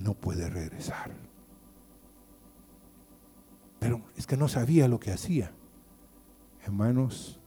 no 0.00 0.14
puede 0.14 0.48
regresar. 0.48 1.10
Pero 3.80 4.02
es 4.16 4.28
que 4.28 4.36
no 4.36 4.46
sabía 4.46 4.86
lo 4.86 5.00
que 5.00 5.10
hacía. 5.10 5.57
Hermanos, 6.68 7.40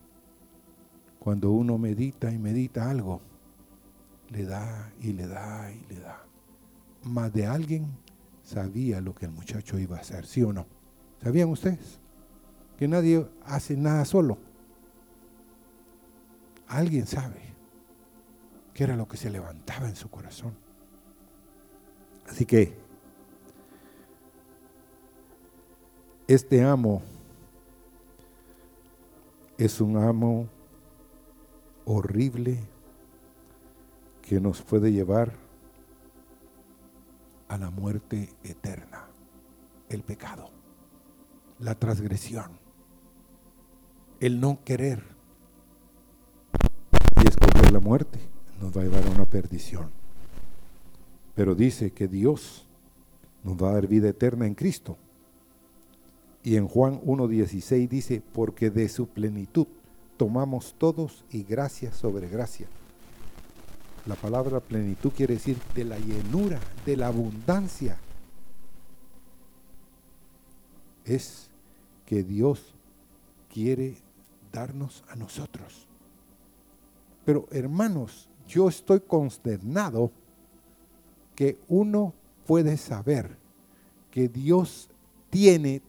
cuando 1.19 1.51
uno 1.51 1.77
medita 1.77 2.31
y 2.31 2.39
medita 2.39 2.89
algo, 2.89 3.21
le 4.29 4.45
da 4.45 4.91
y 4.99 5.13
le 5.13 5.27
da 5.27 5.71
y 5.71 5.93
le 5.93 5.99
da. 5.99 6.25
Más 7.03 7.31
de 7.31 7.45
alguien 7.45 7.85
sabía 8.41 8.99
lo 8.99 9.13
que 9.13 9.25
el 9.27 9.31
muchacho 9.31 9.77
iba 9.77 9.97
a 9.97 9.99
hacer, 9.99 10.25
¿sí 10.25 10.41
o 10.41 10.51
no? 10.51 10.65
¿Sabían 11.21 11.49
ustedes? 11.49 12.01
que 12.77 12.87
nadie 12.87 13.27
hace 13.45 13.77
nada 13.77 14.05
solo. 14.05 14.39
Alguien 16.67 17.05
sabe 17.05 17.53
qué 18.73 18.85
era 18.85 18.95
lo 18.95 19.07
que 19.07 19.17
se 19.17 19.29
levantaba 19.29 19.87
en 19.87 19.95
su 19.95 20.09
corazón. 20.09 20.55
Así 22.27 22.43
que 22.43 22.75
este 26.27 26.63
amo 26.63 27.03
es 29.65 29.81
un 29.81 29.97
amo 29.97 30.47
horrible 31.85 32.59
que 34.21 34.39
nos 34.39 34.61
puede 34.61 34.91
llevar 34.91 35.33
a 37.47 37.57
la 37.57 37.69
muerte 37.69 38.29
eterna, 38.43 39.07
el 39.89 40.03
pecado, 40.03 40.49
la 41.59 41.75
transgresión 41.75 42.61
el 44.21 44.39
no 44.39 44.59
querer 44.63 45.01
y 47.23 47.27
escoger 47.27 47.71
la 47.73 47.79
muerte 47.79 48.19
nos 48.61 48.75
va 48.75 48.81
a 48.81 48.83
llevar 48.83 49.03
a 49.03 49.09
una 49.09 49.25
perdición. 49.25 49.89
Pero 51.33 51.55
dice 51.55 51.91
que 51.91 52.07
Dios 52.07 52.67
nos 53.43 53.57
va 53.57 53.71
a 53.71 53.73
dar 53.73 53.87
vida 53.87 54.09
eterna 54.09 54.45
en 54.45 54.53
Cristo. 54.53 54.95
Y 56.43 56.55
en 56.55 56.67
Juan 56.67 57.01
1.16 57.01 57.87
dice, 57.87 58.21
porque 58.33 58.69
de 58.69 58.89
su 58.89 59.07
plenitud 59.07 59.67
tomamos 60.17 60.75
todos 60.77 61.23
y 61.31 61.43
gracia 61.43 61.91
sobre 61.91 62.27
gracia. 62.27 62.67
La 64.07 64.15
palabra 64.15 64.59
plenitud 64.59 65.11
quiere 65.11 65.35
decir 65.35 65.57
de 65.75 65.83
la 65.83 65.99
llenura, 65.99 66.59
de 66.85 66.97
la 66.97 67.07
abundancia. 67.07 67.97
Es 71.05 71.49
que 72.05 72.23
Dios 72.23 72.73
quiere 73.53 73.97
darnos 74.51 75.03
a 75.09 75.15
nosotros. 75.15 75.87
Pero 77.23 77.47
hermanos, 77.51 78.27
yo 78.47 78.67
estoy 78.67 79.01
consternado 79.01 80.11
que 81.35 81.59
uno 81.67 82.13
puede 82.47 82.77
saber 82.77 83.37
que 84.09 84.27
Dios 84.27 84.89
tiene 85.29 85.81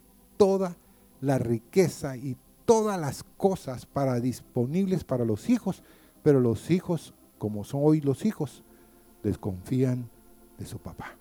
toda 0.43 0.77
la 1.21 1.39
riqueza 1.39 2.17
y 2.17 2.37
todas 2.65 3.01
las 3.01 3.23
cosas 3.23 3.87
para 3.87 4.19
disponibles 4.19 5.05
para 5.05 5.25
los 5.25 5.49
hijos, 5.49 5.85
pero 6.25 6.41
los 6.41 6.69
hijos, 6.73 7.15
como 7.39 7.63
son 7.63 7.83
hoy 7.85 8.01
los 8.01 8.25
hijos, 8.25 8.65
desconfían 9.23 10.11
de 10.59 10.67
su 10.67 10.79
papá. 10.79 11.15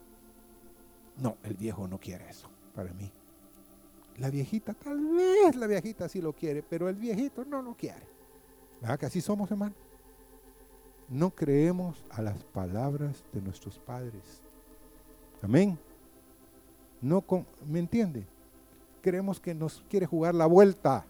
No, 1.18 1.38
el 1.44 1.54
viejo 1.54 1.88
no 1.88 2.00
quiere 2.00 2.28
eso 2.32 2.50
para 2.74 2.92
mí. 2.94 3.12
La 4.18 4.32
viejita, 4.32 4.74
tal 4.74 5.06
vez 5.06 5.56
la 5.56 5.68
viejita 5.68 6.10
sí 6.10 6.20
lo 6.20 6.34
quiere, 6.34 6.64
pero 6.64 6.90
el 6.90 6.96
viejito 6.96 7.46
no 7.46 7.62
lo 7.62 7.76
quiere. 7.76 8.08
¿Verdad 8.82 8.98
que 8.98 9.06
así 9.06 9.22
somos, 9.22 9.52
hermano? 9.52 9.76
No 11.10 11.30
creemos 11.30 12.04
a 12.10 12.24
las 12.24 12.44
palabras 12.46 13.24
de 13.32 13.42
nuestros 13.44 13.78
padres. 13.78 14.42
Amén. 15.44 15.78
No 17.04 17.24
¿Me 17.68 17.78
entiende? 17.78 18.26
Creemos 19.02 19.40
que 19.40 19.56
nos 19.56 19.84
quiere 19.90 20.06
jugar 20.06 20.36
la 20.36 20.46
vuelta. 20.46 21.06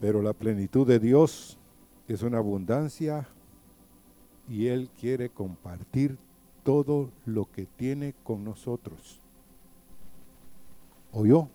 Pero 0.00 0.22
la 0.22 0.32
plenitud 0.32 0.86
de 0.86 0.98
Dios 0.98 1.58
es 2.06 2.22
una 2.22 2.38
abundancia 2.38 3.28
y 4.48 4.68
Él 4.68 4.88
quiere 4.98 5.28
compartir 5.28 6.16
todo 6.62 7.10
lo 7.26 7.50
que 7.50 7.66
tiene 7.66 8.14
con 8.24 8.44
nosotros. 8.44 9.20
¿O 11.12 11.26
yo? 11.26 11.48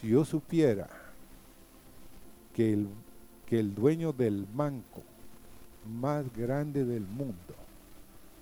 Si 0.00 0.08
yo 0.08 0.24
supiera 0.24 0.88
que 2.54 2.72
el, 2.72 2.88
que 3.46 3.60
el 3.60 3.74
dueño 3.74 4.12
del 4.12 4.46
banco 4.46 5.02
más 5.86 6.24
grande 6.34 6.84
del 6.84 7.02
mundo 7.02 7.54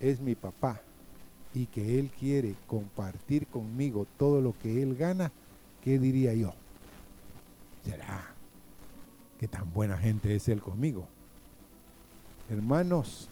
es 0.00 0.20
mi 0.20 0.34
papá 0.34 0.80
y 1.54 1.66
que 1.66 1.98
él 1.98 2.10
quiere 2.18 2.54
compartir 2.66 3.46
conmigo 3.46 4.06
todo 4.16 4.40
lo 4.40 4.54
que 4.58 4.82
él 4.82 4.96
gana, 4.96 5.32
¿qué 5.82 5.98
diría 5.98 6.34
yo? 6.34 6.52
¿Será 7.84 8.34
que 9.38 9.48
tan 9.48 9.72
buena 9.72 9.96
gente 9.96 10.34
es 10.34 10.48
él 10.48 10.60
conmigo? 10.60 11.06
Hermanos, 12.50 13.28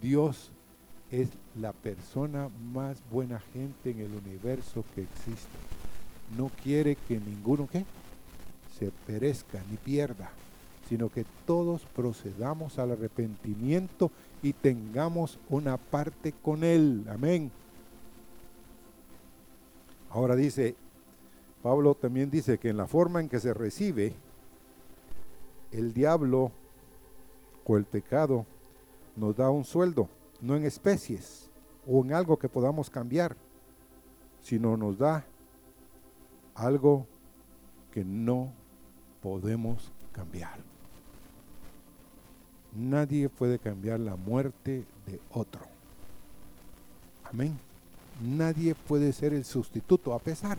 Dios 0.00 0.50
es 1.10 1.28
la 1.60 1.72
persona 1.72 2.50
más 2.72 3.02
buena 3.10 3.40
gente 3.52 3.90
en 3.90 4.00
el 4.00 4.12
universo 4.12 4.84
que 4.94 5.02
existe. 5.02 5.58
No 6.36 6.50
quiere 6.62 6.96
que 7.08 7.20
ninguno 7.20 7.68
se 8.78 8.90
perezca 9.06 9.62
ni 9.70 9.76
pierda, 9.76 10.30
sino 10.88 11.08
que 11.08 11.24
todos 11.46 11.82
procedamos 11.94 12.78
al 12.78 12.92
arrepentimiento 12.92 14.10
y 14.46 14.52
tengamos 14.52 15.40
una 15.50 15.76
parte 15.76 16.32
con 16.32 16.62
Él. 16.62 17.04
Amén. 17.10 17.50
Ahora 20.08 20.36
dice, 20.36 20.76
Pablo 21.64 21.96
también 21.96 22.30
dice 22.30 22.56
que 22.58 22.68
en 22.68 22.76
la 22.76 22.86
forma 22.86 23.20
en 23.20 23.28
que 23.28 23.40
se 23.40 23.52
recibe, 23.52 24.14
el 25.72 25.92
diablo 25.92 26.52
o 27.66 27.76
el 27.76 27.84
pecado 27.84 28.46
nos 29.16 29.36
da 29.36 29.50
un 29.50 29.64
sueldo, 29.64 30.08
no 30.40 30.54
en 30.54 30.64
especies 30.64 31.50
o 31.84 32.04
en 32.04 32.12
algo 32.12 32.38
que 32.38 32.48
podamos 32.48 32.88
cambiar, 32.88 33.36
sino 34.42 34.76
nos 34.76 34.96
da 34.96 35.26
algo 36.54 37.04
que 37.90 38.04
no 38.04 38.52
podemos 39.20 39.92
cambiar. 40.12 40.75
Nadie 42.76 43.30
puede 43.30 43.58
cambiar 43.58 44.00
la 44.00 44.16
muerte 44.16 44.84
de 45.06 45.20
otro. 45.32 45.62
Amén. 47.24 47.58
Nadie 48.20 48.74
puede 48.74 49.12
ser 49.12 49.32
el 49.32 49.44
sustituto, 49.44 50.12
a 50.12 50.18
pesar 50.18 50.58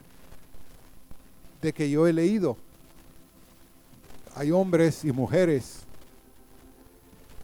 de 1.61 1.73
que 1.73 1.89
yo 1.89 2.07
he 2.07 2.13
leído. 2.13 2.57
Hay 4.35 4.51
hombres 4.51 5.05
y 5.05 5.11
mujeres 5.11 5.81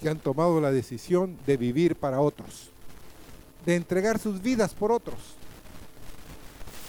que 0.01 0.09
han 0.09 0.19
tomado 0.19 0.59
la 0.59 0.71
decisión 0.71 1.37
de 1.45 1.57
vivir 1.57 1.95
para 1.95 2.19
otros, 2.19 2.69
de 3.65 3.75
entregar 3.75 4.19
sus 4.19 4.41
vidas 4.41 4.73
por 4.73 4.91
otros. 4.91 5.35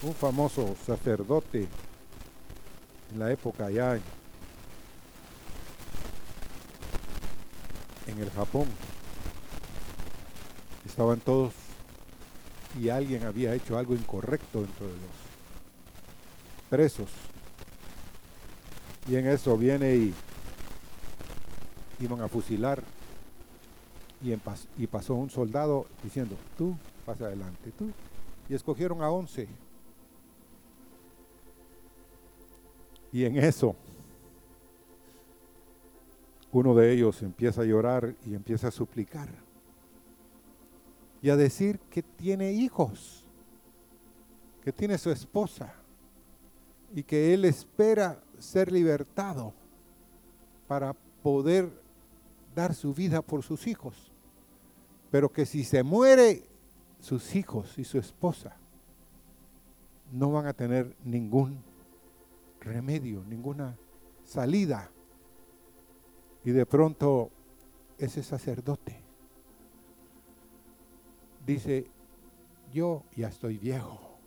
Un 0.02 0.14
famoso 0.14 0.74
sacerdote 0.86 1.66
en 3.12 3.18
la 3.18 3.30
época 3.30 3.70
ya 3.70 3.98
en 8.14 8.22
el 8.22 8.30
Japón. 8.30 8.66
Estaban 10.86 11.20
todos 11.20 11.52
y 12.80 12.88
alguien 12.88 13.24
había 13.24 13.54
hecho 13.54 13.78
algo 13.78 13.94
incorrecto 13.94 14.60
dentro 14.62 14.86
de 14.86 14.92
los 14.92 15.10
presos. 16.70 17.08
Y 19.08 19.16
en 19.16 19.26
eso 19.26 19.56
viene 19.56 19.94
y 19.96 20.14
iban 22.00 22.20
a 22.20 22.28
fusilar 22.28 22.82
y, 24.22 24.32
y 24.82 24.86
pasó 24.86 25.14
un 25.14 25.30
soldado 25.30 25.86
diciendo, 26.02 26.36
tú, 26.56 26.76
pasa 27.04 27.26
adelante, 27.26 27.70
tú. 27.78 27.90
Y 28.48 28.54
escogieron 28.54 29.02
a 29.02 29.10
once. 29.10 29.48
Y 33.12 33.24
en 33.24 33.38
eso 33.38 33.76
uno 36.58 36.74
de 36.74 36.92
ellos 36.92 37.20
empieza 37.22 37.62
a 37.62 37.64
llorar 37.64 38.14
y 38.24 38.34
empieza 38.34 38.68
a 38.68 38.70
suplicar 38.70 39.28
y 41.20 41.30
a 41.30 41.36
decir 41.36 41.80
que 41.90 42.02
tiene 42.02 42.52
hijos, 42.52 43.24
que 44.62 44.72
tiene 44.72 44.96
su 44.98 45.10
esposa 45.10 45.74
y 46.94 47.02
que 47.02 47.34
él 47.34 47.44
espera 47.44 48.22
ser 48.38 48.70
libertado 48.70 49.52
para 50.68 50.94
poder 51.22 51.72
dar 52.54 52.74
su 52.74 52.94
vida 52.94 53.20
por 53.20 53.42
sus 53.42 53.66
hijos, 53.66 54.12
pero 55.10 55.32
que 55.32 55.46
si 55.46 55.64
se 55.64 55.82
muere 55.82 56.44
sus 57.00 57.34
hijos 57.34 57.78
y 57.78 57.84
su 57.84 57.98
esposa, 57.98 58.56
no 60.12 60.30
van 60.30 60.46
a 60.46 60.52
tener 60.52 60.94
ningún 61.04 61.58
remedio, 62.60 63.24
ninguna 63.24 63.76
salida 64.22 64.90
y 66.44 66.50
de 66.50 66.66
pronto 66.66 67.30
ese 67.98 68.22
sacerdote 68.22 69.00
dice, 71.46 71.86
yo 72.72 73.02
ya 73.16 73.28
estoy 73.28 73.56
viejo, 73.56 74.18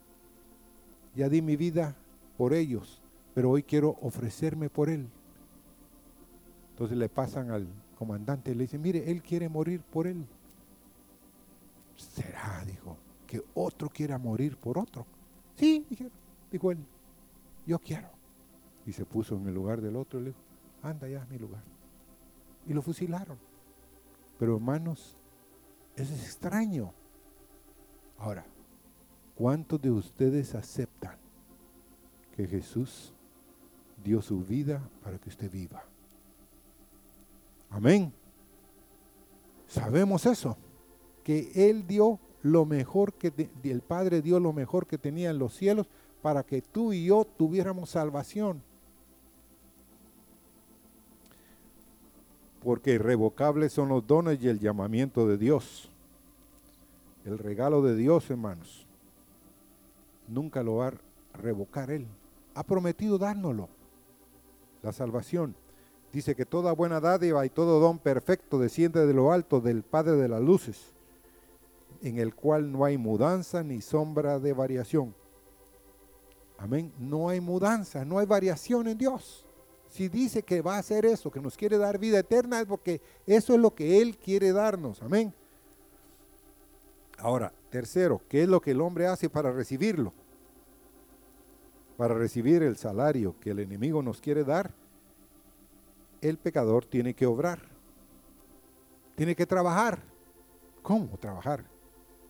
ya 1.15 1.29
di 1.29 1.41
mi 1.41 1.55
vida 1.55 1.95
por 2.37 2.53
ellos, 2.53 3.01
pero 3.35 3.51
hoy 3.51 3.63
quiero 3.63 3.97
ofrecerme 4.01 4.69
por 4.69 4.89
él. 4.89 5.07
Entonces 6.71 6.97
le 6.97 7.09
pasan 7.09 7.51
al 7.51 7.67
comandante 7.97 8.51
y 8.51 8.55
le 8.55 8.63
dicen, 8.63 8.81
mire, 8.81 9.11
él 9.11 9.21
quiere 9.21 9.47
morir 9.49 9.81
por 9.81 10.07
él. 10.07 10.25
¿Será, 11.95 12.63
dijo, 12.65 12.97
que 13.25 13.43
otro 13.53 13.89
quiera 13.89 14.17
morir 14.17 14.57
por 14.57 14.77
otro? 14.77 15.05
Sí, 15.55 15.85
dijo 16.51 16.71
él, 16.71 16.79
yo 17.65 17.79
quiero. 17.79 18.09
Y 18.85 18.91
se 18.91 19.05
puso 19.05 19.35
en 19.35 19.47
el 19.47 19.53
lugar 19.53 19.81
del 19.81 19.95
otro 19.95 20.19
y 20.19 20.23
le 20.23 20.29
dijo, 20.29 20.39
anda 20.81 21.07
ya 21.07 21.23
a 21.23 21.25
mi 21.25 21.37
lugar 21.37 21.76
y 22.67 22.73
lo 22.73 22.81
fusilaron. 22.81 23.37
Pero 24.37 24.55
hermanos, 24.55 25.17
eso 25.95 26.13
es 26.13 26.23
extraño. 26.23 26.93
Ahora, 28.17 28.45
¿cuántos 29.35 29.81
de 29.81 29.91
ustedes 29.91 30.53
aceptan 30.55 31.17
que 32.35 32.47
Jesús 32.47 33.13
dio 34.03 34.21
su 34.21 34.41
vida 34.41 34.81
para 35.03 35.17
que 35.17 35.29
usted 35.29 35.51
viva? 35.51 35.83
Amén. 37.69 38.13
Sabemos 39.67 40.25
eso, 40.25 40.57
que 41.23 41.51
Él 41.55 41.85
dio 41.85 42.19
lo 42.41 42.65
mejor 42.65 43.13
que 43.13 43.49
el 43.63 43.81
Padre 43.81 44.21
dio 44.21 44.39
lo 44.39 44.53
mejor 44.53 44.87
que 44.87 44.97
tenía 44.97 45.29
en 45.29 45.39
los 45.39 45.55
cielos 45.55 45.89
para 46.21 46.43
que 46.43 46.61
tú 46.61 46.93
y 46.93 47.05
yo 47.05 47.25
tuviéramos 47.25 47.89
salvación. 47.89 48.61
Porque 52.67 52.91
irrevocables 52.91 53.71
son 53.71 53.87
los 53.87 54.05
dones 54.05 54.43
y 54.43 54.49
el 54.49 54.59
llamamiento 54.59 55.25
de 55.25 55.37
Dios. 55.37 55.89
El 57.23 57.37
regalo 57.39 57.81
de 57.81 57.95
Dios, 57.95 58.29
hermanos, 58.29 58.85
nunca 60.27 60.63
lo 60.63 60.75
va 60.75 60.87
a 60.87 60.93
revocar 61.37 61.91
Él. 61.91 62.05
Ha 62.55 62.63
prometido 62.63 63.17
dárnoslo, 63.17 63.69
la 64.83 64.91
salvación. 64.91 65.55
Dice 66.11 66.35
que 66.35 66.45
toda 66.45 66.73
buena 66.73 66.99
dádiva 66.99 67.45
y 67.45 67.49
todo 67.49 67.79
don 67.79 67.99
perfecto 67.99 68.59
desciende 68.59 69.07
de 69.07 69.13
lo 69.13 69.31
alto 69.31 69.61
del 69.61 69.83
Padre 69.83 70.17
de 70.17 70.27
las 70.27 70.41
Luces, 70.41 70.93
en 72.01 72.17
el 72.17 72.35
cual 72.35 72.69
no 72.69 72.83
hay 72.83 72.97
mudanza 72.97 73.63
ni 73.63 73.79
sombra 73.79 74.39
de 74.39 74.51
variación. 74.51 75.15
Amén. 76.57 76.91
No 76.99 77.29
hay 77.29 77.39
mudanza, 77.39 78.03
no 78.03 78.19
hay 78.19 78.25
variación 78.25 78.89
en 78.89 78.97
Dios. 78.97 79.46
Si 79.97 80.09
dice 80.09 80.43
que 80.43 80.61
va 80.61 80.75
a 80.75 80.77
hacer 80.77 81.07
eso, 81.07 81.31
que 81.31 81.39
nos 81.39 81.57
quiere 81.57 81.75
dar 81.79 81.97
vida 81.97 82.19
eterna, 82.19 82.59
es 82.59 82.67
porque 82.67 83.01
eso 83.25 83.55
es 83.55 83.59
lo 83.59 83.73
que 83.73 83.99
Él 83.99 84.15
quiere 84.15 84.51
darnos. 84.51 85.01
Amén. 85.01 85.33
Ahora, 87.17 87.51
tercero, 87.71 88.21
¿qué 88.29 88.43
es 88.43 88.47
lo 88.47 88.61
que 88.61 88.69
el 88.71 88.81
hombre 88.81 89.07
hace 89.07 89.27
para 89.27 89.51
recibirlo? 89.51 90.13
Para 91.97 92.13
recibir 92.13 92.61
el 92.61 92.77
salario 92.77 93.33
que 93.39 93.49
el 93.49 93.57
enemigo 93.57 94.03
nos 94.03 94.21
quiere 94.21 94.43
dar, 94.43 94.71
el 96.21 96.37
pecador 96.37 96.85
tiene 96.85 97.15
que 97.15 97.25
obrar. 97.25 97.59
Tiene 99.15 99.35
que 99.35 99.47
trabajar. 99.47 100.03
¿Cómo 100.83 101.17
trabajar? 101.17 101.65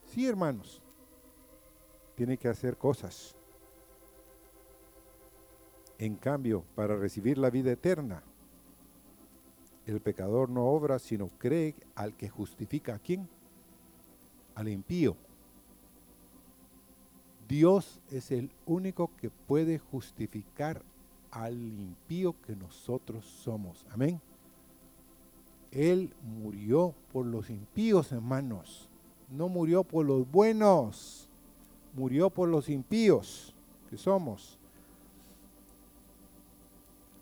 Sí, 0.05 0.25
hermanos. 0.25 0.81
Tiene 2.15 2.37
que 2.37 2.47
hacer 2.47 2.77
cosas. 2.77 3.36
En 5.99 6.15
cambio, 6.15 6.63
para 6.75 6.95
recibir 6.95 7.37
la 7.37 7.49
vida 7.49 7.71
eterna, 7.71 8.23
el 9.85 9.99
pecador 10.01 10.49
no 10.49 10.65
obra, 10.65 10.99
sino 10.99 11.29
cree 11.37 11.75
al 11.95 12.15
que 12.15 12.29
justifica 12.29 12.95
a 12.95 12.99
quién? 12.99 13.27
Al 14.53 14.67
impío. 14.67 15.15
Dios 17.47 18.01
es 18.11 18.31
el 18.31 18.51
único 18.65 19.09
que 19.15 19.29
puede 19.29 19.79
justificar 19.79 20.81
al 21.31 21.53
impío 21.53 22.35
que 22.41 22.55
nosotros 22.55 23.25
somos. 23.25 23.85
Amén. 23.89 24.19
Él 25.71 26.13
murió 26.21 26.93
por 27.13 27.25
los 27.25 27.49
impíos, 27.49 28.11
hermanos. 28.11 28.89
No 29.29 29.47
murió 29.47 29.83
por 29.83 30.05
los 30.05 30.29
buenos. 30.29 31.29
Murió 31.93 32.29
por 32.29 32.49
los 32.49 32.69
impíos 32.69 33.53
que 33.89 33.97
somos. 33.97 34.56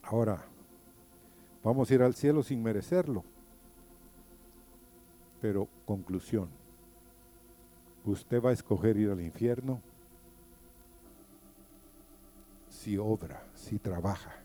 Ahora, 0.06 0.46
vamos 1.64 1.90
a 1.90 1.94
ir 1.96 2.04
al 2.04 2.14
cielo 2.14 2.44
sin 2.44 2.62
merecerlo. 2.62 3.24
Pero 5.42 5.68
conclusión, 5.86 6.50
usted 8.06 8.42
va 8.42 8.52
a 8.52 8.54
escoger 8.54 8.98
ir 8.98 9.10
al 9.10 9.22
infierno 9.22 9.82
si 12.70 12.98
obra, 12.98 13.44
si 13.56 13.80
trabaja. 13.80 14.36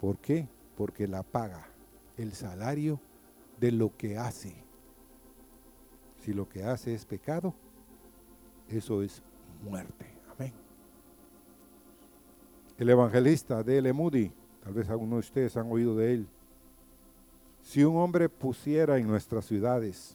¿Por 0.00 0.18
qué? 0.18 0.48
Porque 0.76 1.06
la 1.06 1.22
paga, 1.22 1.68
el 2.16 2.32
salario 2.32 3.00
de 3.60 3.70
lo 3.70 3.96
que 3.96 4.18
hace. 4.18 4.64
Si 6.16 6.32
lo 6.32 6.48
que 6.48 6.64
hace 6.64 6.94
es 6.94 7.04
pecado, 7.04 7.54
eso 8.68 9.02
es 9.02 9.22
muerte. 9.62 10.06
Amén. 10.32 10.52
El 12.76 12.90
evangelista 12.90 13.62
D.L. 13.62 13.92
Moody 13.92 14.32
Tal 14.68 14.74
vez 14.74 14.90
algunos 14.90 15.16
de 15.16 15.20
ustedes 15.20 15.56
han 15.56 15.72
oído 15.72 15.96
de 15.96 16.12
él. 16.12 16.28
Si 17.62 17.84
un 17.84 17.96
hombre 17.96 18.28
pusiera 18.28 18.98
en 18.98 19.06
nuestras 19.06 19.46
ciudades 19.46 20.14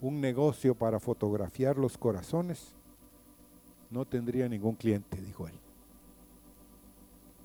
un 0.00 0.20
negocio 0.20 0.76
para 0.76 1.00
fotografiar 1.00 1.76
los 1.76 1.98
corazones, 1.98 2.76
no 3.90 4.04
tendría 4.04 4.48
ningún 4.48 4.76
cliente, 4.76 5.20
dijo 5.20 5.48
él. 5.48 5.54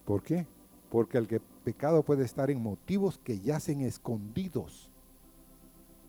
¿Por 0.05 0.21
qué? 0.21 0.45
Porque 0.91 1.17
el 1.17 1.27
que 1.27 1.39
pecado 1.39 2.03
puede 2.03 2.23
estar 2.23 2.51
en 2.51 2.61
motivos 2.61 3.17
que 3.17 3.39
yacen 3.39 3.81
escondidos 3.81 4.91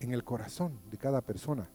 en 0.00 0.12
el 0.12 0.24
corazón 0.24 0.78
de 0.90 0.98
cada 0.98 1.22
persona. 1.22 1.70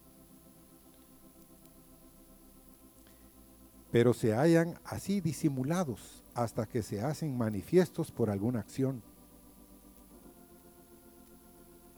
Pero 3.92 4.14
se 4.14 4.32
hallan 4.32 4.78
así 4.84 5.20
disimulados 5.20 6.24
hasta 6.34 6.66
que 6.66 6.82
se 6.82 7.02
hacen 7.02 7.36
manifiestos 7.36 8.10
por 8.10 8.30
alguna 8.30 8.60
acción. 8.60 9.02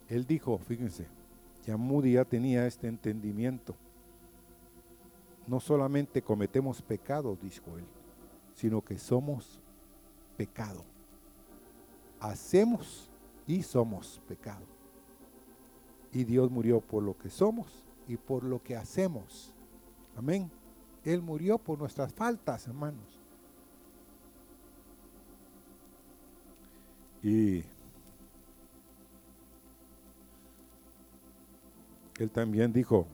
Él 0.09 0.27
dijo, 0.27 0.59
fíjense, 0.59 1.07
ya 1.65 1.77
Moody 1.77 2.15
ya 2.15 2.25
tenía 2.25 2.67
este 2.67 2.89
entendimiento. 2.89 3.77
No 5.47 5.61
solamente 5.61 6.21
cometemos 6.21 6.83
pecado, 6.83 7.39
dijo 7.41 7.79
él, 7.79 7.85
sino 8.55 8.83
que 8.83 8.99
somos 8.99 9.61
pecado. 10.37 10.85
Hacemos 12.19 13.09
y 13.47 13.63
somos 13.63 14.21
pecado. 14.27 14.67
Y 16.13 16.25
Dios 16.25 16.51
murió 16.51 16.81
por 16.81 17.05
lo 17.05 17.17
que 17.17 17.31
somos 17.31 17.85
y 18.09 18.17
por 18.17 18.43
lo 18.43 18.63
que 18.63 18.77
hacemos. 18.77 19.53
Amén. 20.17 20.51
Él 21.05 21.21
murió 21.21 21.59
por 21.59 21.79
nuestras 21.79 22.13
faltas, 22.13 22.67
hermanos. 22.67 23.21
Y 27.23 27.65
él 32.19 32.31
también 32.31 32.73
dijo, 32.73 33.07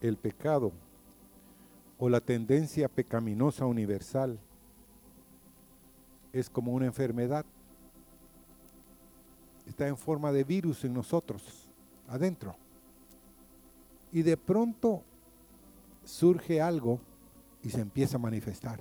el 0.00 0.16
pecado 0.16 0.72
o 1.98 2.08
la 2.08 2.20
tendencia 2.20 2.88
pecaminosa 2.88 3.66
universal 3.66 4.38
es 6.32 6.48
como 6.48 6.72
una 6.72 6.86
enfermedad. 6.86 7.44
Está 9.66 9.88
en 9.88 9.96
forma 9.96 10.32
de 10.32 10.44
virus 10.44 10.84
en 10.84 10.94
nosotros, 10.94 11.68
adentro. 12.06 12.56
Y 14.12 14.22
de 14.22 14.36
pronto 14.36 15.02
surge 16.04 16.60
algo 16.60 17.00
y 17.62 17.70
se 17.70 17.80
empieza 17.80 18.16
a 18.16 18.20
manifestar. 18.20 18.80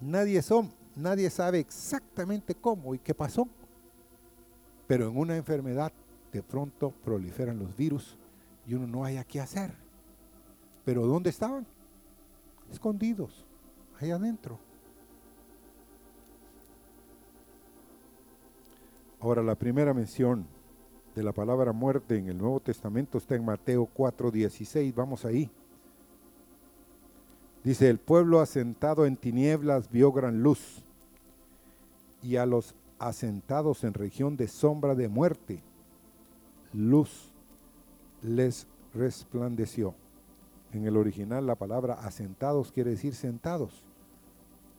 Nadie, 0.00 0.42
son, 0.42 0.70
nadie 0.94 1.30
sabe 1.30 1.58
exactamente 1.58 2.54
cómo 2.54 2.94
y 2.94 2.98
qué 2.98 3.14
pasó, 3.14 3.48
pero 4.86 5.08
en 5.08 5.16
una 5.16 5.36
enfermedad 5.36 5.92
de 6.32 6.42
pronto 6.42 6.90
proliferan 6.90 7.58
los 7.58 7.74
virus 7.76 8.18
y 8.66 8.74
uno 8.74 8.86
no 8.86 9.04
haya 9.04 9.24
qué 9.24 9.40
hacer. 9.40 9.72
Pero 10.84 11.06
¿dónde 11.06 11.30
estaban? 11.30 11.66
Escondidos, 12.70 13.46
ahí 13.98 14.10
adentro. 14.10 14.58
Ahora, 19.18 19.42
la 19.42 19.54
primera 19.54 19.94
mención 19.94 20.46
de 21.16 21.22
la 21.22 21.32
palabra 21.32 21.72
muerte 21.72 22.18
en 22.18 22.28
el 22.28 22.36
Nuevo 22.36 22.60
Testamento 22.60 23.16
está 23.16 23.34
en 23.34 23.44
Mateo 23.44 23.88
4:16. 23.96 24.94
Vamos 24.94 25.24
ahí. 25.24 25.50
Dice, 27.64 27.88
el 27.88 27.98
pueblo 27.98 28.40
asentado 28.40 29.06
en 29.06 29.16
tinieblas 29.16 29.90
vio 29.90 30.12
gran 30.12 30.42
luz, 30.42 30.84
y 32.22 32.36
a 32.36 32.46
los 32.46 32.74
asentados 32.98 33.82
en 33.82 33.94
región 33.94 34.36
de 34.36 34.46
sombra 34.46 34.94
de 34.94 35.08
muerte, 35.08 35.62
luz 36.72 37.32
les 38.22 38.66
resplandeció. 38.94 39.94
En 40.72 40.84
el 40.84 40.96
original 40.96 41.46
la 41.46 41.54
palabra 41.54 41.94
asentados 41.94 42.70
quiere 42.70 42.90
decir 42.90 43.14
sentados. 43.14 43.82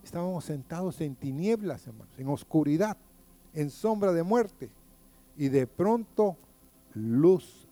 Estábamos 0.04 0.46
sentados 0.46 1.02
en 1.02 1.16
tinieblas, 1.16 1.88
hermanos, 1.88 2.14
en 2.18 2.30
oscuridad, 2.30 2.96
en 3.54 3.72
sombra 3.72 4.14
de 4.14 4.24
muerte. 4.24 4.70
Y 5.38 5.50
de 5.50 5.68
pronto 5.68 6.36
luz 6.94 7.68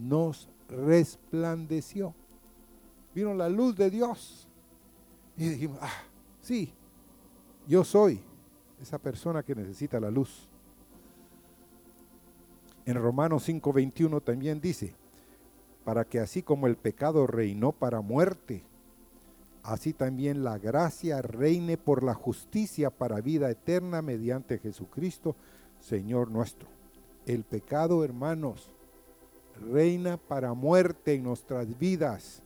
nos 0.00 0.48
resplandeció. 0.68 2.14
Vino 3.14 3.34
la 3.34 3.48
luz 3.48 3.76
de 3.76 3.90
Dios. 3.90 4.48
Y 5.36 5.48
dijimos, 5.48 5.78
ah, 5.80 6.02
sí, 6.40 6.72
yo 7.66 7.84
soy 7.84 8.20
esa 8.80 8.98
persona 8.98 9.42
que 9.42 9.54
necesita 9.54 9.98
la 10.00 10.10
luz. 10.10 10.48
En 12.86 12.96
Romanos 12.96 13.48
5:21 13.48 14.22
también 14.22 14.60
dice, 14.60 14.94
para 15.84 16.04
que 16.04 16.20
así 16.20 16.42
como 16.42 16.66
el 16.66 16.76
pecado 16.76 17.26
reinó 17.26 17.72
para 17.72 18.00
muerte, 18.00 18.62
así 19.62 19.92
también 19.92 20.44
la 20.44 20.58
gracia 20.58 21.22
reine 21.22 21.76
por 21.76 22.02
la 22.02 22.14
justicia 22.14 22.90
para 22.90 23.20
vida 23.20 23.50
eterna 23.50 24.02
mediante 24.02 24.58
Jesucristo, 24.58 25.36
Señor 25.80 26.30
nuestro. 26.30 26.79
El 27.30 27.44
pecado, 27.44 28.02
hermanos, 28.02 28.68
reina 29.70 30.16
para 30.16 30.52
muerte 30.52 31.14
en 31.14 31.22
nuestras 31.22 31.78
vidas, 31.78 32.42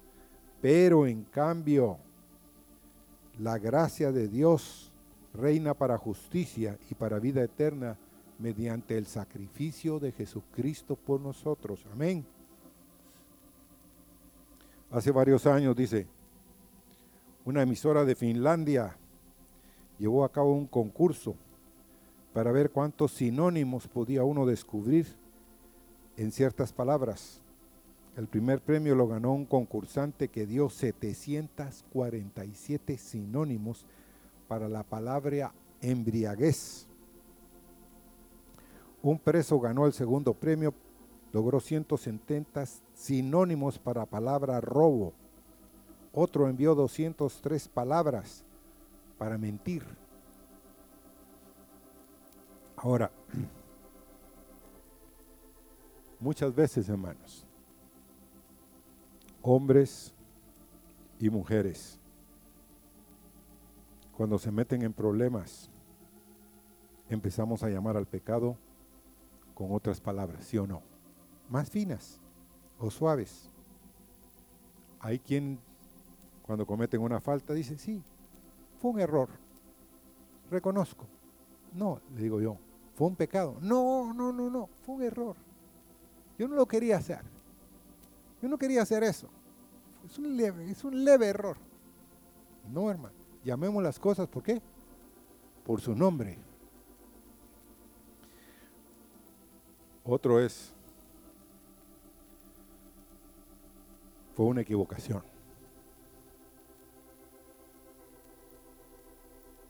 pero 0.61 1.07
en 1.07 1.25
cambio 1.25 1.97
la 3.38 3.57
gracia 3.57 4.12
de 4.12 4.29
Dios 4.29 4.92
reina 5.33 5.73
para 5.73 5.97
justicia 5.97 6.79
y 6.90 6.94
para 6.94 7.18
vida 7.18 7.42
eterna 7.42 7.97
mediante 8.38 8.99
el 8.99 9.07
sacrificio 9.07 9.99
de 9.99 10.12
Jesucristo 10.12 10.97
por 10.97 11.18
nosotros. 11.18 11.87
Amén. 11.90 12.23
Hace 14.90 15.11
varios 15.12 15.47
años, 15.47 15.75
dice, 15.75 16.07
una 17.47 17.62
emisora 17.62 18.05
de 18.05 18.14
Finlandia 18.14 18.94
llevó 19.99 20.27
a 20.27 20.29
cabo 20.31 20.53
un 20.53 20.66
concurso 20.66 21.37
para 22.35 22.53
ver 22.53 22.70
cuántos 22.70 23.12
sinónimos 23.12 23.88
podía 23.88 24.25
uno 24.25 24.44
descubrir 24.44 25.07
en 26.16 26.33
ciertas 26.33 26.73
palabras. 26.73 27.40
El 28.16 28.27
primer 28.27 28.61
premio 28.61 28.97
lo 28.97 29.09
ganó 29.09 29.33
un 29.33 29.47
concursante 29.47 30.29
que 30.29 30.44
dio 30.44 30.68
747 30.68 32.99
sinónimos 32.99 33.87
para 34.49 34.68
la 34.68 34.83
palabra 34.83 35.55
embriaguez. 35.81 36.88
Un 39.01 39.20
preso 39.20 39.61
ganó 39.61 39.87
el 39.87 39.92
segundo 39.92 40.35
premio, 40.35 40.75
logró 41.33 41.61
170 41.61 42.64
sinónimos 42.94 43.79
para 43.79 44.01
la 44.01 44.07
palabra 44.07 44.61
robo. 44.61 45.12
Otro 46.12 46.49
envió 46.49 46.75
203 46.75 47.68
palabras 47.68 48.42
para 49.18 49.38
mentir. 49.38 49.85
Ahora, 52.85 53.11
muchas 56.20 56.55
veces, 56.55 56.87
hermanos, 56.87 57.47
hombres 59.40 60.12
y 61.18 61.31
mujeres, 61.31 61.99
cuando 64.14 64.38
se 64.38 64.53
meten 64.53 64.83
en 64.83 64.92
problemas, 64.92 65.70
empezamos 67.09 67.62
a 67.62 67.70
llamar 67.70 67.97
al 67.97 68.05
pecado 68.05 68.59
con 69.55 69.73
otras 69.73 69.99
palabras, 69.99 70.44
¿sí 70.44 70.59
o 70.59 70.66
no? 70.66 70.83
Más 71.49 71.70
finas 71.70 72.20
o 72.79 72.90
suaves. 72.90 73.49
Hay 75.01 75.21
quien 75.21 75.58
cuando 76.42 76.67
cometen 76.67 77.00
una 77.00 77.19
falta 77.19 77.54
dice, 77.54 77.79
sí, 77.79 78.02
fue 78.77 78.90
un 78.90 79.00
error, 79.00 79.31
reconozco. 80.50 81.06
No, 81.73 82.02
le 82.15 82.23
digo 82.23 82.42
yo, 82.42 82.58
fue 82.95 83.09
un 83.09 83.17
pecado. 83.17 83.57
No, 83.61 84.13
no, 84.15 84.33
no, 84.33 84.49
no, 84.49 84.69
fue 84.85 84.95
un 84.97 85.03
error. 85.03 85.37
Yo 86.38 86.49
no 86.49 86.55
lo 86.55 86.67
quería 86.67 86.97
hacer. 86.97 87.21
Yo 88.40 88.49
no 88.49 88.59
quería 88.59 88.83
hacer 88.83 89.03
eso. 89.03 89.29
Es 90.05 90.19
un 90.19 90.37
leve, 90.37 90.71
es 90.71 90.85
un 90.85 91.05
leve 91.05 91.27
error. 91.27 91.57
No, 92.73 92.90
hermano. 92.90 93.15
Llamemos 93.45 93.83
las 93.83 93.99
cosas, 93.99 94.29
¿por 94.29 94.42
qué? 94.42 94.61
Por 95.65 95.81
su 95.81 95.95
nombre. 95.95 96.38
Otro 100.05 100.38
es, 100.38 100.73
fue 104.35 104.47
una 104.47 104.61
equivocación. 104.61 105.23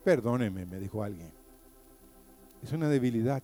Perdóneme, 0.03 0.66
me 0.66 0.79
dijo 0.79 1.03
alguien. 1.03 1.43
Es 2.64 2.72
una 2.72 2.88
debilidad 2.88 3.42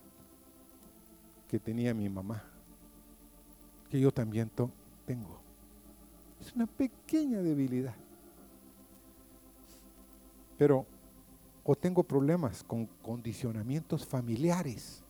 que 1.47 1.59
tenía 1.59 1.93
mi 1.93 2.09
mamá, 2.09 2.43
que 3.87 3.99
yo 3.99 4.11
también 4.11 4.49
tengo. 5.05 5.39
Es 6.39 6.55
una 6.55 6.65
pequeña 6.65 7.37
debilidad. 7.37 7.93
Pero 10.57 10.87
o 11.63 11.75
tengo 11.75 12.01
problemas 12.01 12.63
con 12.63 12.87
condicionamientos 13.03 14.03
familiares. 14.03 15.03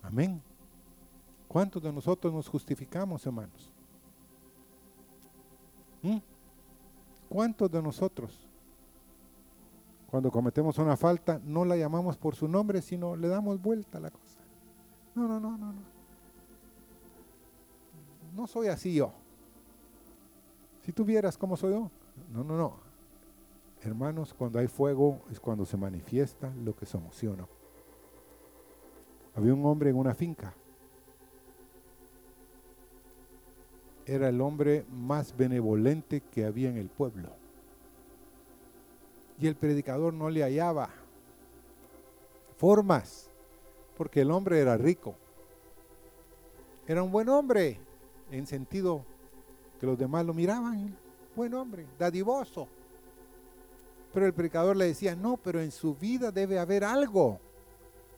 Amén. 0.00 0.40
¿Cuántos 1.48 1.82
de 1.82 1.92
nosotros 1.92 2.32
nos 2.32 2.48
justificamos, 2.48 3.26
hermanos? 3.26 3.72
¿Mm? 6.02 6.18
¿Cuántos 7.28 7.68
de 7.68 7.82
nosotros, 7.82 8.46
cuando 10.10 10.30
cometemos 10.30 10.76
una 10.78 10.96
falta, 10.96 11.40
no 11.44 11.64
la 11.64 11.76
llamamos 11.76 12.16
por 12.16 12.34
su 12.34 12.48
nombre, 12.48 12.82
sino 12.82 13.14
le 13.14 13.28
damos 13.28 13.62
vuelta 13.62 13.98
a 13.98 14.00
la 14.00 14.10
cosa? 14.10 14.40
No, 15.14 15.28
no, 15.28 15.38
no, 15.38 15.56
no, 15.56 15.72
no. 15.72 15.82
No 18.34 18.46
soy 18.48 18.68
así 18.68 18.94
yo. 18.94 19.12
Si 20.82 20.92
tú 20.92 21.04
vieras 21.04 21.38
cómo 21.38 21.56
soy 21.56 21.74
yo. 21.74 21.90
No, 22.32 22.42
no, 22.42 22.56
no. 22.56 22.74
Hermanos, 23.82 24.34
cuando 24.34 24.58
hay 24.58 24.66
fuego 24.66 25.20
es 25.30 25.38
cuando 25.38 25.64
se 25.64 25.76
manifiesta 25.76 26.52
lo 26.64 26.74
que 26.74 26.86
somos, 26.86 27.14
¿sí 27.14 27.28
o 27.28 27.36
no? 27.36 27.48
Había 29.36 29.54
un 29.54 29.64
hombre 29.64 29.90
en 29.90 29.96
una 29.96 30.14
finca. 30.14 30.54
Era 34.06 34.28
el 34.28 34.40
hombre 34.40 34.84
más 34.90 35.36
benevolente 35.36 36.20
que 36.20 36.44
había 36.44 36.68
en 36.68 36.76
el 36.76 36.88
pueblo. 36.88 37.39
Y 39.40 39.46
el 39.46 39.56
predicador 39.56 40.12
no 40.12 40.28
le 40.28 40.42
hallaba 40.42 40.90
formas, 42.58 43.30
porque 43.96 44.20
el 44.20 44.30
hombre 44.30 44.60
era 44.60 44.76
rico. 44.76 45.14
Era 46.86 47.02
un 47.02 47.10
buen 47.10 47.28
hombre, 47.30 47.80
en 48.30 48.46
sentido 48.46 49.04
que 49.80 49.86
los 49.86 49.98
demás 49.98 50.26
lo 50.26 50.34
miraban. 50.34 50.94
Buen 51.34 51.54
hombre, 51.54 51.86
dadivoso. 51.98 52.68
Pero 54.12 54.26
el 54.26 54.34
predicador 54.34 54.76
le 54.76 54.86
decía, 54.86 55.16
no, 55.16 55.38
pero 55.38 55.60
en 55.60 55.70
su 55.70 55.94
vida 55.94 56.30
debe 56.30 56.58
haber 56.58 56.84
algo 56.84 57.40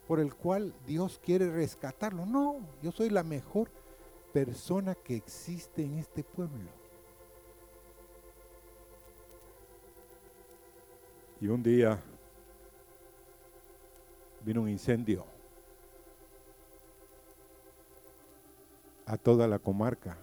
por 0.08 0.18
el 0.18 0.34
cual 0.34 0.74
Dios 0.86 1.20
quiere 1.22 1.50
rescatarlo. 1.50 2.26
No, 2.26 2.56
yo 2.82 2.90
soy 2.90 3.10
la 3.10 3.22
mejor 3.22 3.70
persona 4.32 4.94
que 4.94 5.14
existe 5.14 5.84
en 5.84 5.98
este 5.98 6.24
pueblo. 6.24 6.81
Y 11.42 11.48
un 11.48 11.60
día 11.60 11.98
vino 14.44 14.62
un 14.62 14.68
incendio 14.68 15.24
a 19.06 19.16
toda 19.16 19.48
la 19.48 19.58
comarca 19.58 20.16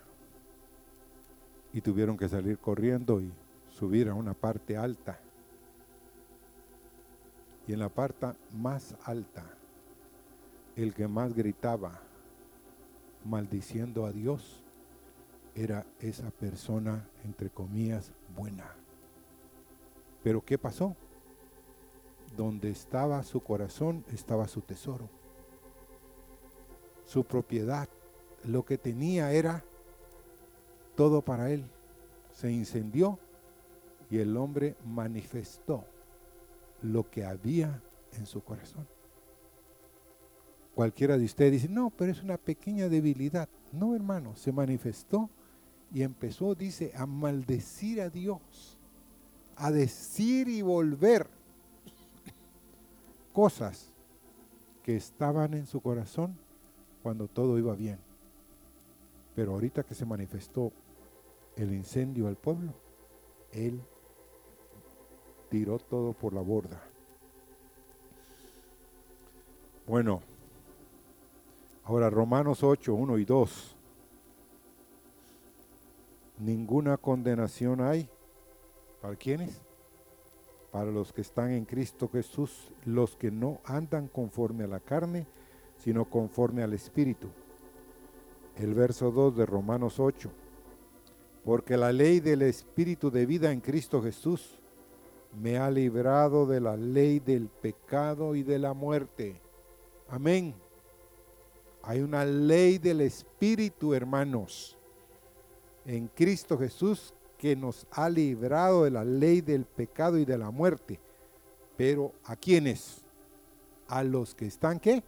y 1.74 1.82
tuvieron 1.82 2.16
que 2.16 2.30
salir 2.30 2.58
corriendo 2.58 3.20
y 3.20 3.34
subir 3.70 4.08
a 4.08 4.14
una 4.14 4.34
parte 4.34 4.78
alta. 4.78 5.20
Y 7.68 7.74
en 7.74 7.80
la 7.80 7.90
parte 7.90 8.28
más 8.54 8.96
alta, 9.04 9.44
el 10.78 10.94
que 10.94 11.10
más 11.10 11.34
gritaba, 11.34 12.00
maldiciendo 13.26 14.06
a 14.06 14.14
Dios, 14.14 14.64
era 15.54 15.86
esa 16.00 16.32
persona, 16.32 17.06
entre 17.26 17.50
comillas, 17.50 18.14
buena. 18.34 18.74
Pero 20.24 20.40
¿qué 20.40 20.58
pasó? 20.58 20.96
Donde 22.36 22.70
estaba 22.70 23.24
su 23.24 23.42
corazón 23.42 24.06
estaba 24.14 24.48
su 24.48 24.62
tesoro, 24.62 25.10
su 27.06 27.24
propiedad. 27.24 27.90
Lo 28.46 28.64
que 28.64 28.78
tenía 28.78 29.32
era 29.32 29.64
todo 30.96 31.22
para 31.22 31.52
él. 31.52 31.66
Se 32.34 32.52
incendió 32.52 33.20
y 34.10 34.20
el 34.20 34.38
hombre 34.38 34.76
manifestó 34.86 35.86
lo 36.82 37.10
que 37.10 37.26
había 37.26 37.82
en 38.18 38.26
su 38.26 38.44
corazón. 38.44 38.88
Cualquiera 40.76 41.18
de 41.18 41.26
ustedes 41.26 41.52
dice, 41.52 41.70
no, 41.70 41.90
pero 41.90 42.12
es 42.12 42.24
una 42.24 42.38
pequeña 42.38 42.88
debilidad. 42.88 43.50
No, 43.74 43.96
hermano, 43.96 44.36
se 44.36 44.52
manifestó 44.52 45.30
y 45.94 46.04
empezó, 46.04 46.56
dice, 46.56 46.94
a 46.96 47.06
maldecir 47.06 48.02
a 48.02 48.10
Dios, 48.10 48.78
a 49.56 49.72
decir 49.72 50.48
y 50.48 50.62
volver 50.62 51.28
cosas 53.34 53.92
que 54.84 54.96
estaban 54.96 55.54
en 55.54 55.66
su 55.66 55.82
corazón 55.82 56.38
cuando 57.04 57.28
todo 57.28 57.58
iba 57.58 57.76
bien. 57.76 58.00
Pero 59.36 59.54
ahorita 59.54 59.84
que 59.84 59.96
se 59.96 60.06
manifestó 60.06 60.72
el 61.56 61.74
incendio 61.74 62.28
al 62.28 62.36
pueblo, 62.36 62.74
él 63.52 63.82
tiró 65.50 65.80
todo 65.80 66.14
por 66.14 66.34
la 66.34 66.42
borda. 66.42 66.82
Bueno, 69.88 70.22
ahora 71.84 72.10
Romanos 72.10 72.64
8, 72.64 72.94
1 72.94 73.18
y 73.18 73.26
2. 73.26 73.76
Ninguna 76.40 76.98
condenación 76.98 77.82
hay. 77.82 78.08
¿Para 79.02 79.16
quiénes? 79.16 79.69
Para 80.72 80.92
los 80.92 81.12
que 81.12 81.22
están 81.22 81.52
en 81.52 81.66
Cristo 81.66 82.10
Jesús, 82.12 82.72
los 82.86 83.16
que 83.16 83.32
no 83.32 83.60
andan 83.66 84.08
conforme 84.08 84.66
a 84.66 84.68
la 84.68 84.80
carne, 84.80 85.26
sino 85.78 86.06
conforme 86.06 86.62
al 86.64 86.74
Espíritu. 86.74 87.28
El 88.56 88.74
verso 88.74 89.12
2 89.12 89.38
de 89.38 89.46
Romanos 89.46 90.00
8. 90.00 90.30
Porque 91.44 91.78
la 91.78 91.92
ley 91.92 92.20
del 92.20 92.42
Espíritu 92.44 93.10
de 93.10 93.26
vida 93.26 93.52
en 93.52 93.62
Cristo 93.62 94.02
Jesús 94.02 94.60
me 95.42 95.58
ha 95.58 95.72
librado 95.72 96.46
de 96.46 96.60
la 96.60 96.76
ley 96.76 97.20
del 97.20 97.48
pecado 97.48 98.36
y 98.36 98.44
de 98.44 98.60
la 98.60 98.74
muerte. 98.74 99.42
Amén. 100.10 100.54
Hay 101.84 102.02
una 102.02 102.26
ley 102.26 102.78
del 102.78 103.02
Espíritu, 103.02 103.94
hermanos, 103.94 104.78
en 105.86 106.08
Cristo 106.08 106.58
Jesús 106.58 107.14
que 107.40 107.56
nos 107.56 107.88
ha 107.90 108.08
librado 108.08 108.84
de 108.84 108.92
la 108.92 109.04
ley 109.04 109.42
del 109.42 109.66
pecado 109.66 110.20
y 110.20 110.26
de 110.26 110.38
la 110.38 110.52
muerte. 110.52 111.00
Pero 111.76 112.14
¿a 112.26 112.36
quiénes? 112.36 113.02
A 113.88 114.04
los 114.04 114.36
que 114.36 114.46
están 114.46 114.80
qué? 114.80 115.02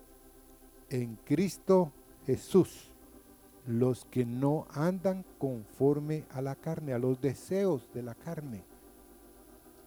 En 0.89 1.17
Cristo 1.23 1.91
Jesús. 2.25 2.87
Los 3.67 4.05
que 4.05 4.25
no 4.25 4.65
andan 4.71 5.23
conforme 5.37 6.23
a 6.31 6.41
la 6.41 6.55
carne, 6.55 6.93
a 6.93 6.97
los 6.97 7.21
deseos 7.21 7.87
de 7.93 8.01
la 8.01 8.15
carne 8.15 8.63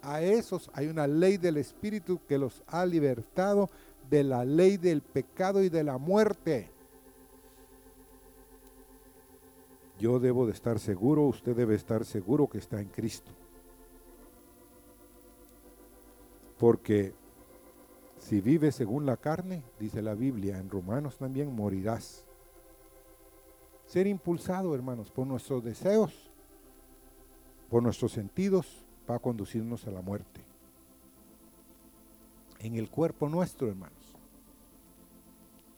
a 0.05 0.21
esos 0.21 0.71
hay 0.75 0.87
una 0.87 1.07
ley 1.07 1.39
del 1.39 1.57
Espíritu 1.57 2.21
que 2.29 2.39
los 2.39 2.63
ha 2.67 2.85
libertado 2.87 3.71
de 4.11 4.23
la 4.23 4.45
ley 4.45 4.77
del 4.77 5.01
pecado 5.01 5.63
y 5.63 5.69
de 5.69 5.83
la 5.83 5.99
muerte. 5.99 6.71
Yo 9.99 10.19
debo 10.19 10.47
de 10.47 10.53
estar 10.53 10.79
seguro, 10.79 11.23
usted 11.23 11.55
debe 11.55 11.75
estar 11.75 12.05
seguro 12.05 12.49
que 12.49 12.59
está 12.59 12.81
en 12.81 12.89
Cristo. 12.89 13.31
Porque 16.59 17.15
si 18.19 18.41
vives 18.41 18.75
según 18.75 19.07
la 19.07 19.17
carne, 19.17 19.63
dice 19.79 20.03
la 20.03 20.15
Biblia, 20.15 20.59
en 20.59 20.71
Romanos 20.71 21.19
también 21.19 21.55
morirás. 21.55 22.25
Ser 23.87 24.07
impulsado, 24.07 24.75
hermanos, 24.75 25.11
por 25.11 25.27
nuestros 25.27 25.63
deseos, 25.63 26.31
por 27.69 27.83
nuestros 27.83 28.13
sentidos, 28.13 28.85
va 29.09 29.17
a 29.17 29.21
conducirnos 29.21 29.87
a 29.87 29.91
la 29.91 30.01
muerte. 30.01 30.41
En 32.61 32.77
el 32.77 32.89
cuerpo 32.89 33.29
nuestro, 33.29 33.69
hermanos. 33.69 34.15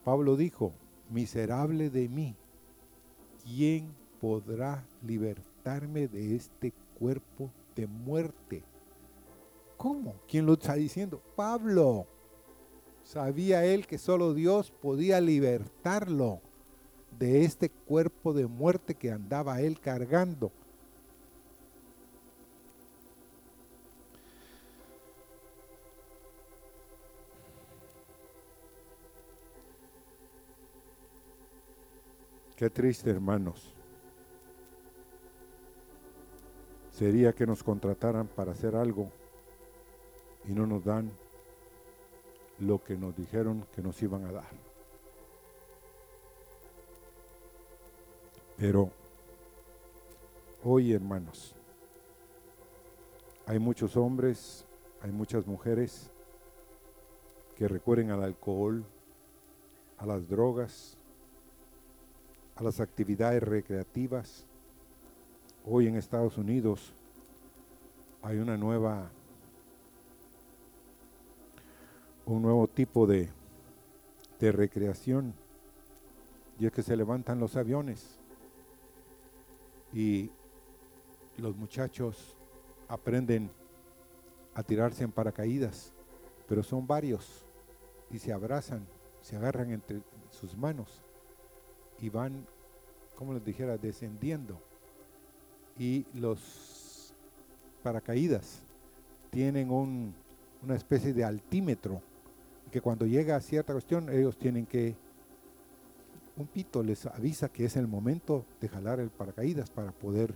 Pablo 0.05 0.37
dijo, 0.37 0.73
miserable 1.11 1.91
de 1.91 2.09
mí, 2.09 2.37
¿quién 3.45 3.93
podrá 4.27 4.85
libertarme 5.07 6.09
de 6.09 6.35
este 6.35 6.73
cuerpo 6.99 7.49
de 7.77 7.87
muerte? 7.87 8.65
¿Cómo? 9.77 10.17
¿Quién 10.27 10.47
lo 10.47 10.55
está 10.55 10.75
diciendo? 10.75 11.23
Pablo. 11.37 12.09
Sabía 13.05 13.65
él 13.65 13.87
que 13.87 13.99
solo 13.99 14.35
Dios 14.35 14.73
podía 14.83 15.21
libertarlo 15.21 16.41
de 17.17 17.45
este 17.45 17.71
cuerpo 17.71 18.33
de 18.33 18.49
muerte 18.49 18.97
que 18.97 19.13
andaba 19.13 19.61
él 19.61 19.79
cargando. 19.79 20.51
Qué 32.57 32.69
triste, 32.71 33.09
hermanos. 33.09 33.76
Sería 36.97 37.35
que 37.35 37.45
nos 37.45 37.63
contrataran 37.63 38.27
para 38.27 38.53
hacer 38.53 38.75
algo 38.75 39.11
y 40.49 40.53
no 40.53 40.67
nos 40.67 40.83
dan 40.83 41.11
lo 42.59 42.83
que 42.83 42.97
nos 42.97 43.15
dijeron 43.15 43.67
que 43.75 43.83
nos 43.83 44.03
iban 44.03 44.25
a 44.25 44.33
dar. 44.33 44.49
Pero 48.57 48.91
hoy, 50.65 50.95
hermanos, 50.95 51.53
Hay 53.49 53.61
muchos 53.61 53.97
hombres, 53.97 54.65
hay 55.01 55.13
muchas 55.13 55.47
mujeres 55.47 56.11
que 57.57 57.69
recurren 57.69 58.11
al 58.11 58.25
alcohol, 58.25 58.85
a 59.99 60.07
las 60.07 60.29
drogas, 60.29 60.97
a 62.57 62.65
las 62.65 62.81
actividades 62.81 63.41
recreativas. 63.41 64.46
Hoy 65.69 65.89
en 65.89 65.97
Estados 65.97 66.39
Unidos 66.39 66.93
hay 68.23 68.39
una 68.39 68.57
nueva 68.57 69.11
un 72.25 72.43
nuevo 72.43 72.69
tipo 72.69 73.05
de, 73.05 73.29
de 74.39 74.53
recreación 74.53 75.35
y 76.61 76.67
es 76.67 76.73
que 76.73 76.85
se 76.85 76.97
levantan 76.97 77.41
los 77.41 77.57
aviones 77.57 78.21
y 79.93 80.31
los 81.37 81.57
muchachos 81.57 82.37
aprenden 82.87 83.51
a 84.55 84.63
tirarse 84.63 85.03
en 85.03 85.11
paracaídas, 85.11 85.93
pero 86.47 86.63
son 86.63 86.87
varios 86.87 87.45
y 88.13 88.21
se 88.21 88.33
abrazan, 88.33 88.87
se 89.21 89.35
agarran 89.35 89.73
entre 89.73 90.01
sus 90.31 90.57
manos 90.57 91.03
y 91.99 92.09
van, 92.09 92.47
como 93.17 93.35
les 93.35 93.45
dijera, 93.45 93.77
descendiendo. 93.77 94.61
Y 95.79 96.07
los 96.15 97.15
paracaídas 97.83 98.63
tienen 99.31 99.71
un, 99.71 100.15
una 100.63 100.77
especie 100.77 101.13
de 101.13 101.25
altímetro 101.25 102.01
que 102.71 102.81
cuando 102.81 103.07
llega 103.07 103.37
a 103.37 103.41
cierta 103.41 103.73
cuestión 103.73 104.09
ellos 104.09 104.37
tienen 104.37 104.67
que 104.67 104.97
un 106.37 106.47
pito 106.47 106.83
les 106.83 107.07
avisa 107.07 107.49
que 107.49 107.65
es 107.65 107.77
el 107.77 107.87
momento 107.87 108.45
de 108.61 108.69
jalar 108.69 109.01
el 109.01 109.11
paracaídas 109.11 109.71
para 109.71 109.93
poder 109.93 110.35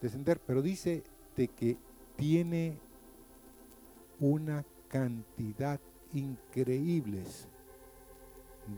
descender, 0.00 0.40
pero 0.40 0.62
dice 0.62 1.02
de 1.36 1.48
que 1.48 1.76
tiene 2.16 2.78
una 4.20 4.64
cantidad 4.88 5.80
increíbles 6.14 7.48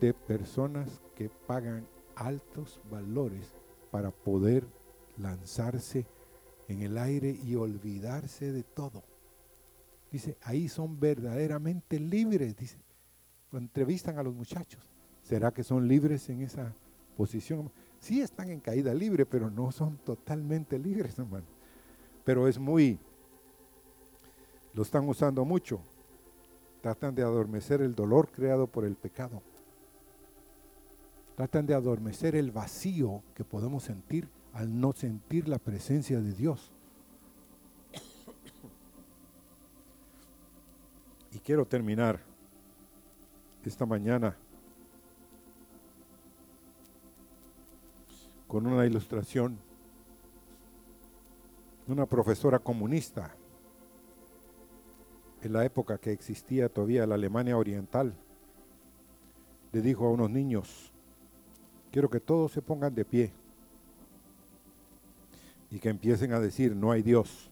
de 0.00 0.12
personas 0.12 1.00
que 1.14 1.30
pagan 1.46 1.86
altos 2.16 2.80
valores 2.90 3.52
para 3.90 4.10
poder 4.10 4.66
lanzarse 5.18 6.06
en 6.68 6.82
el 6.82 6.98
aire 6.98 7.30
y 7.30 7.54
olvidarse 7.54 8.52
de 8.52 8.62
todo. 8.62 9.02
Dice, 10.10 10.36
ahí 10.42 10.68
son 10.68 10.98
verdaderamente 10.98 11.98
libres, 11.98 12.56
dice. 12.56 12.78
Entrevistan 13.52 14.18
a 14.18 14.22
los 14.22 14.34
muchachos. 14.34 14.82
¿Será 15.22 15.50
que 15.50 15.64
son 15.64 15.88
libres 15.88 16.28
en 16.28 16.42
esa 16.42 16.74
posición? 17.16 17.70
Sí 18.00 18.20
están 18.20 18.50
en 18.50 18.60
caída 18.60 18.94
libre, 18.94 19.26
pero 19.26 19.50
no 19.50 19.72
son 19.72 19.98
totalmente 19.98 20.78
libres, 20.78 21.18
hermano. 21.18 21.46
Pero 22.24 22.46
es 22.46 22.58
muy, 22.58 22.98
lo 24.74 24.82
están 24.82 25.08
usando 25.08 25.44
mucho. 25.44 25.80
Tratan 26.80 27.14
de 27.14 27.22
adormecer 27.22 27.82
el 27.82 27.94
dolor 27.94 28.30
creado 28.30 28.66
por 28.66 28.84
el 28.84 28.94
pecado. 28.94 29.42
Tratan 31.36 31.66
de 31.66 31.74
adormecer 31.74 32.36
el 32.36 32.50
vacío 32.50 33.22
que 33.34 33.44
podemos 33.44 33.82
sentir 33.84 34.28
al 34.58 34.80
no 34.80 34.92
sentir 34.92 35.48
la 35.48 35.60
presencia 35.60 36.20
de 36.20 36.32
Dios. 36.32 36.72
Y 41.32 41.38
quiero 41.38 41.64
terminar 41.64 42.18
esta 43.64 43.86
mañana 43.86 44.34
con 48.48 48.66
una 48.66 48.84
ilustración 48.86 49.58
una 51.86 52.06
profesora 52.06 52.58
comunista 52.58 53.34
en 55.42 55.52
la 55.52 55.64
época 55.64 55.98
que 55.98 56.12
existía 56.12 56.68
todavía 56.68 57.06
la 57.06 57.14
Alemania 57.14 57.56
Oriental, 57.56 58.12
le 59.72 59.82
dijo 59.82 60.06
a 60.06 60.10
unos 60.10 60.30
niños, 60.30 60.92
quiero 61.92 62.10
que 62.10 62.20
todos 62.20 62.52
se 62.52 62.60
pongan 62.60 62.94
de 62.94 63.04
pie 63.04 63.32
y 65.70 65.78
que 65.78 65.88
empiecen 65.88 66.32
a 66.32 66.40
decir, 66.40 66.74
no 66.74 66.90
hay 66.90 67.02
Dios. 67.02 67.50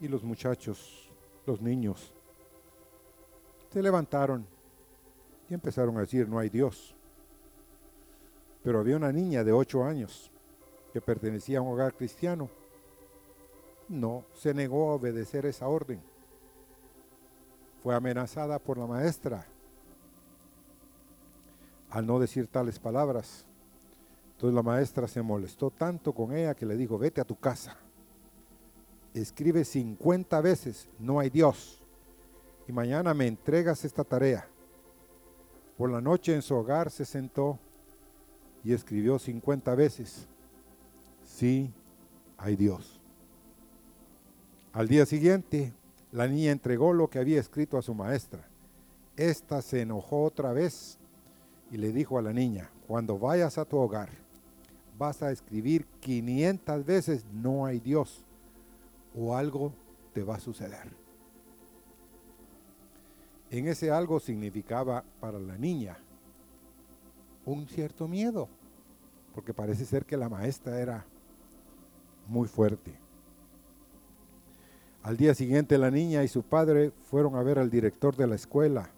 Y 0.00 0.08
los 0.08 0.22
muchachos, 0.22 1.10
los 1.46 1.60
niños, 1.60 2.12
se 3.72 3.82
levantaron 3.82 4.46
y 5.48 5.54
empezaron 5.54 5.96
a 5.96 6.00
decir, 6.00 6.28
no 6.28 6.38
hay 6.38 6.48
Dios. 6.48 6.94
Pero 8.62 8.80
había 8.80 8.96
una 8.96 9.12
niña 9.12 9.44
de 9.44 9.52
ocho 9.52 9.84
años 9.84 10.30
que 10.92 11.00
pertenecía 11.00 11.58
a 11.58 11.62
un 11.62 11.72
hogar 11.72 11.94
cristiano. 11.94 12.48
No, 13.88 14.24
se 14.32 14.54
negó 14.54 14.90
a 14.90 14.94
obedecer 14.94 15.44
esa 15.44 15.68
orden. 15.68 16.00
Fue 17.82 17.94
amenazada 17.94 18.58
por 18.58 18.78
la 18.78 18.86
maestra 18.86 19.46
al 21.90 22.06
no 22.06 22.18
decir 22.18 22.48
tales 22.48 22.78
palabras. 22.78 23.44
Entonces 24.44 24.56
la 24.56 24.62
maestra 24.62 25.08
se 25.08 25.22
molestó 25.22 25.70
tanto 25.70 26.12
con 26.12 26.36
ella 26.36 26.54
que 26.54 26.66
le 26.66 26.76
dijo, 26.76 26.98
vete 26.98 27.18
a 27.18 27.24
tu 27.24 27.34
casa, 27.34 27.78
escribe 29.14 29.64
50 29.64 30.38
veces, 30.42 30.86
no 30.98 31.18
hay 31.18 31.30
Dios, 31.30 31.82
y 32.68 32.72
mañana 32.72 33.14
me 33.14 33.26
entregas 33.26 33.86
esta 33.86 34.04
tarea. 34.04 34.46
Por 35.78 35.90
la 35.90 36.02
noche 36.02 36.34
en 36.34 36.42
su 36.42 36.54
hogar 36.54 36.90
se 36.90 37.06
sentó 37.06 37.58
y 38.62 38.74
escribió 38.74 39.18
50 39.18 39.74
veces, 39.76 40.28
sí 41.24 41.72
hay 42.36 42.54
Dios. 42.54 43.00
Al 44.74 44.88
día 44.88 45.06
siguiente, 45.06 45.72
la 46.12 46.28
niña 46.28 46.52
entregó 46.52 46.92
lo 46.92 47.08
que 47.08 47.18
había 47.18 47.40
escrito 47.40 47.78
a 47.78 47.82
su 47.82 47.94
maestra. 47.94 48.46
Esta 49.16 49.62
se 49.62 49.80
enojó 49.80 50.22
otra 50.22 50.52
vez 50.52 50.98
y 51.70 51.78
le 51.78 51.92
dijo 51.92 52.18
a 52.18 52.22
la 52.22 52.34
niña, 52.34 52.70
cuando 52.86 53.18
vayas 53.18 53.56
a 53.56 53.64
tu 53.64 53.78
hogar, 53.78 54.23
vas 54.98 55.22
a 55.22 55.30
escribir 55.32 55.86
500 56.00 56.84
veces, 56.84 57.24
no 57.32 57.66
hay 57.66 57.80
Dios, 57.80 58.24
o 59.14 59.36
algo 59.36 59.72
te 60.12 60.22
va 60.22 60.36
a 60.36 60.40
suceder. 60.40 60.90
En 63.50 63.68
ese 63.68 63.90
algo 63.90 64.20
significaba 64.20 65.04
para 65.20 65.38
la 65.38 65.56
niña 65.56 65.96
un 67.44 67.66
cierto 67.68 68.08
miedo, 68.08 68.48
porque 69.34 69.52
parece 69.52 69.84
ser 69.84 70.04
que 70.04 70.16
la 70.16 70.28
maestra 70.28 70.80
era 70.80 71.04
muy 72.26 72.48
fuerte. 72.48 72.94
Al 75.02 75.16
día 75.16 75.34
siguiente 75.34 75.76
la 75.76 75.90
niña 75.90 76.24
y 76.24 76.28
su 76.28 76.42
padre 76.42 76.90
fueron 77.10 77.36
a 77.36 77.42
ver 77.42 77.58
al 77.58 77.70
director 77.70 78.16
de 78.16 78.26
la 78.26 78.36
escuela 78.36 78.90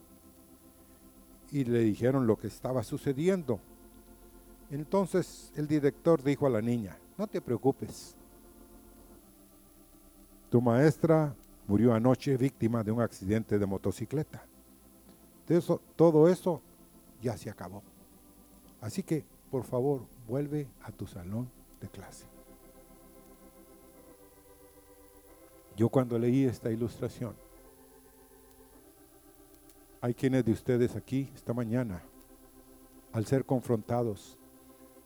y 1.51 1.65
le 1.65 1.81
dijeron 1.81 2.27
lo 2.27 2.39
que 2.39 2.47
estaba 2.47 2.85
sucediendo. 2.85 3.59
Entonces 4.71 5.53
el 5.55 5.67
director 5.67 6.23
dijo 6.23 6.47
a 6.47 6.51
la 6.51 6.61
niña, 6.61 6.99
no 7.17 7.27
te 7.27 7.41
preocupes, 7.41 8.17
tu 10.51 10.61
maestra 10.61 11.35
murió 11.67 11.95
anoche 11.95 12.37
víctima 12.37 12.83
de 12.83 12.93
un 12.93 13.01
accidente 13.01 13.59
de 13.59 13.67
motocicleta. 13.67 14.45
Todo 15.95 16.29
eso 16.29 16.61
ya 17.23 17.37
se 17.37 17.49
acabó. 17.49 17.83
Así 18.81 19.03
que, 19.03 19.25
por 19.51 19.65
favor, 19.65 20.03
vuelve 20.29 20.69
a 20.83 20.91
tu 20.93 21.07
salón 21.07 21.49
de 21.81 21.89
clase. 21.89 22.27
Yo 25.77 25.89
cuando 25.89 26.19
leí 26.19 26.45
esta 26.45 26.71
ilustración, 26.71 27.35
hay 30.01 30.15
quienes 30.15 30.45
de 30.45 30.53
ustedes 30.53 30.97
aquí 30.97 31.31
esta 31.35 31.53
mañana, 31.53 32.03
al 33.13 33.27
ser 33.27 33.45
confrontados 33.45 34.39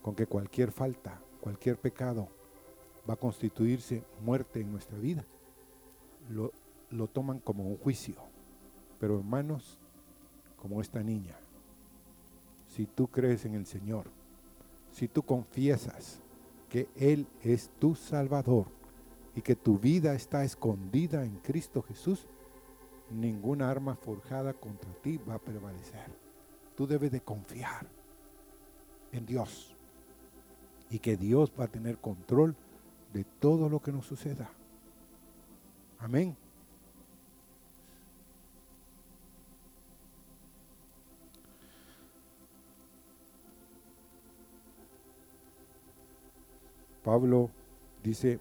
con 0.03 0.15
que 0.15 0.27
cualquier 0.27 0.73
falta, 0.73 1.21
cualquier 1.41 1.79
pecado 1.79 2.29
va 3.09 3.15
a 3.15 3.19
constituirse 3.19 4.05
muerte 4.23 4.61
en 4.61 4.71
nuestra 4.71 4.99
vida, 4.99 5.25
lo, 6.31 6.53
lo 6.91 7.07
toman 7.07 7.39
como 7.41 7.67
un 7.67 7.77
juicio. 7.77 8.17
Pero 8.99 9.19
hermanos, 9.19 9.79
como 10.57 10.81
esta 10.81 11.03
niña, 11.03 11.37
si 12.69 12.87
tú 12.87 13.09
crees 13.09 13.45
en 13.45 13.55
el 13.55 13.67
Señor, 13.67 14.07
si 14.93 15.09
tú 15.09 15.23
confiesas 15.23 16.21
que 16.69 16.89
Él 16.97 17.27
es 17.43 17.71
tu 17.79 17.95
Salvador 17.95 18.67
y 19.35 19.43
que 19.43 19.57
tu 19.57 19.79
vida 19.79 20.15
está 20.15 20.45
escondida 20.45 21.25
en 21.25 21.37
Cristo 21.39 21.83
Jesús, 21.83 22.27
ninguna 23.11 23.71
arma 23.71 23.97
forjada 23.97 24.53
contra 24.53 24.93
ti 25.03 25.19
va 25.19 25.35
a 25.35 25.39
prevalecer. 25.39 26.11
Tú 26.77 26.87
debes 26.87 27.11
de 27.11 27.21
confiar 27.21 27.87
en 29.13 29.27
Dios 29.27 29.75
y 30.91 30.99
que 30.99 31.17
Dios 31.17 31.53
va 31.59 31.65
a 31.65 31.69
tener 31.69 31.99
control 31.99 32.57
de 33.13 33.25
todo 33.25 33.69
lo 33.69 33.81
que 33.81 33.93
nos 33.93 34.07
suceda. 34.07 34.51
Amén. 35.99 36.37
Pablo 47.03 47.51
dice 48.03 48.39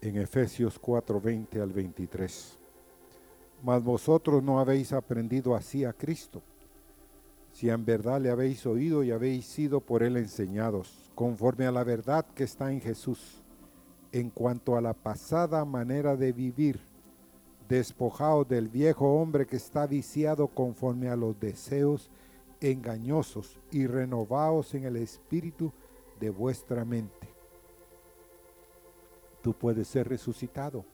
en 0.00 0.16
Efesios 0.18 0.78
4, 0.78 1.20
20 1.20 1.60
al 1.60 1.72
23. 1.72 2.58
Mas 3.62 3.82
vosotros 3.82 4.42
no 4.42 4.60
habéis 4.60 4.92
aprendido 4.92 5.56
así 5.56 5.84
a 5.84 5.92
Cristo, 5.92 6.42
si 7.56 7.70
en 7.70 7.86
verdad 7.86 8.20
le 8.20 8.28
habéis 8.28 8.66
oído 8.66 9.02
y 9.02 9.12
habéis 9.12 9.46
sido 9.46 9.80
por 9.80 10.02
él 10.02 10.18
enseñados, 10.18 11.10
conforme 11.14 11.64
a 11.64 11.72
la 11.72 11.84
verdad 11.84 12.26
que 12.34 12.44
está 12.44 12.70
en 12.70 12.82
Jesús, 12.82 13.42
en 14.12 14.28
cuanto 14.28 14.76
a 14.76 14.82
la 14.82 14.92
pasada 14.92 15.64
manera 15.64 16.16
de 16.16 16.32
vivir, 16.32 16.78
despojados 17.66 18.46
del 18.46 18.68
viejo 18.68 19.06
hombre 19.06 19.46
que 19.46 19.56
está 19.56 19.86
viciado 19.86 20.48
conforme 20.48 21.08
a 21.08 21.16
los 21.16 21.40
deseos 21.40 22.10
engañosos 22.60 23.58
y 23.70 23.86
renovaos 23.86 24.74
en 24.74 24.84
el 24.84 24.96
espíritu 24.96 25.72
de 26.20 26.28
vuestra 26.28 26.84
mente. 26.84 27.26
Tú 29.40 29.54
puedes 29.54 29.88
ser 29.88 30.10
resucitado, 30.10 30.84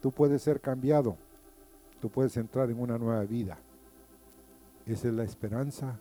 tú 0.00 0.12
puedes 0.12 0.42
ser 0.42 0.60
cambiado, 0.60 1.16
tú 2.00 2.08
puedes 2.08 2.36
entrar 2.36 2.70
en 2.70 2.78
una 2.78 2.98
nueva 2.98 3.24
vida. 3.24 3.58
Esa 4.86 5.08
es 5.08 5.14
la 5.14 5.24
esperanza 5.24 5.98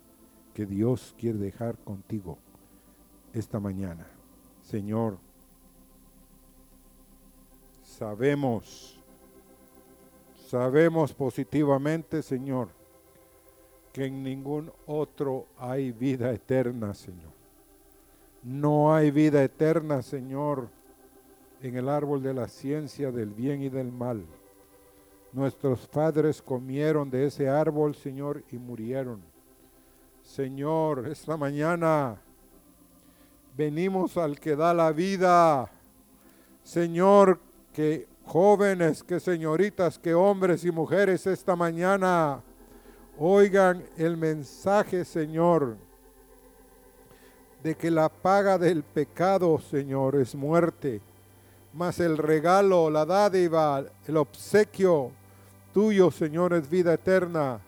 que 0.54 0.66
Dios 0.66 1.16
quiere 1.18 1.40
dejar 1.40 1.78
contigo 1.80 2.38
esta 3.34 3.60
mañana. 3.60 4.06
Señor, 4.62 5.18
sabemos, 7.84 9.00
sabemos 10.48 11.14
positivamente, 11.14 12.22
Señor, 12.22 12.70
que 13.92 14.06
en 14.06 14.24
ningún 14.24 14.72
otro 14.86 15.48
hay 15.58 15.92
vida 15.92 16.32
eterna, 16.32 16.94
Señor. 16.94 17.34
No 18.44 18.94
hay 18.94 19.10
vida 19.10 19.44
eterna, 19.44 20.04
Señor, 20.04 20.70
en 21.62 21.76
el 21.76 21.90
árbol 21.90 22.22
de 22.22 22.34
la 22.34 22.48
ciencia 22.48 23.12
del 23.12 23.34
bien 23.34 23.64
y 23.64 23.70
del 23.70 23.92
mal. 23.92 24.24
Nuestros 25.36 25.86
padres 25.90 26.42
comieron 26.42 27.10
de 27.10 27.26
ese 27.26 27.50
árbol, 27.50 27.94
Señor, 27.94 28.42
y 28.54 28.58
murieron. 28.58 29.22
Señor, 30.24 31.10
esta 31.10 31.36
mañana 31.36 32.16
venimos 33.58 34.16
al 34.16 34.40
que 34.40 34.56
da 34.56 34.74
la 34.74 34.94
vida. 34.94 35.70
Señor, 36.64 37.38
que 37.74 38.08
jóvenes, 38.24 39.04
que 39.04 39.20
señoritas, 39.20 40.00
que 40.00 40.14
hombres 40.14 40.64
y 40.64 40.72
mujeres 40.72 41.28
esta 41.28 41.54
mañana 41.58 42.42
oigan 43.20 43.84
el 43.98 44.16
mensaje, 44.16 45.04
Señor, 45.04 45.76
de 47.62 47.76
que 47.76 47.92
la 47.92 48.08
paga 48.08 48.58
del 48.58 48.84
pecado, 48.84 49.60
Señor, 49.60 50.16
es 50.16 50.34
muerte, 50.34 51.02
mas 51.74 52.00
el 52.00 52.18
regalo, 52.18 52.90
la 52.90 53.06
dádiva, 53.06 53.84
el 54.08 54.16
obsequio 54.16 55.12
tuyo, 55.76 56.10
Señor, 56.10 56.54
es 56.54 56.70
vida 56.70 56.94
eterna. 56.94 57.60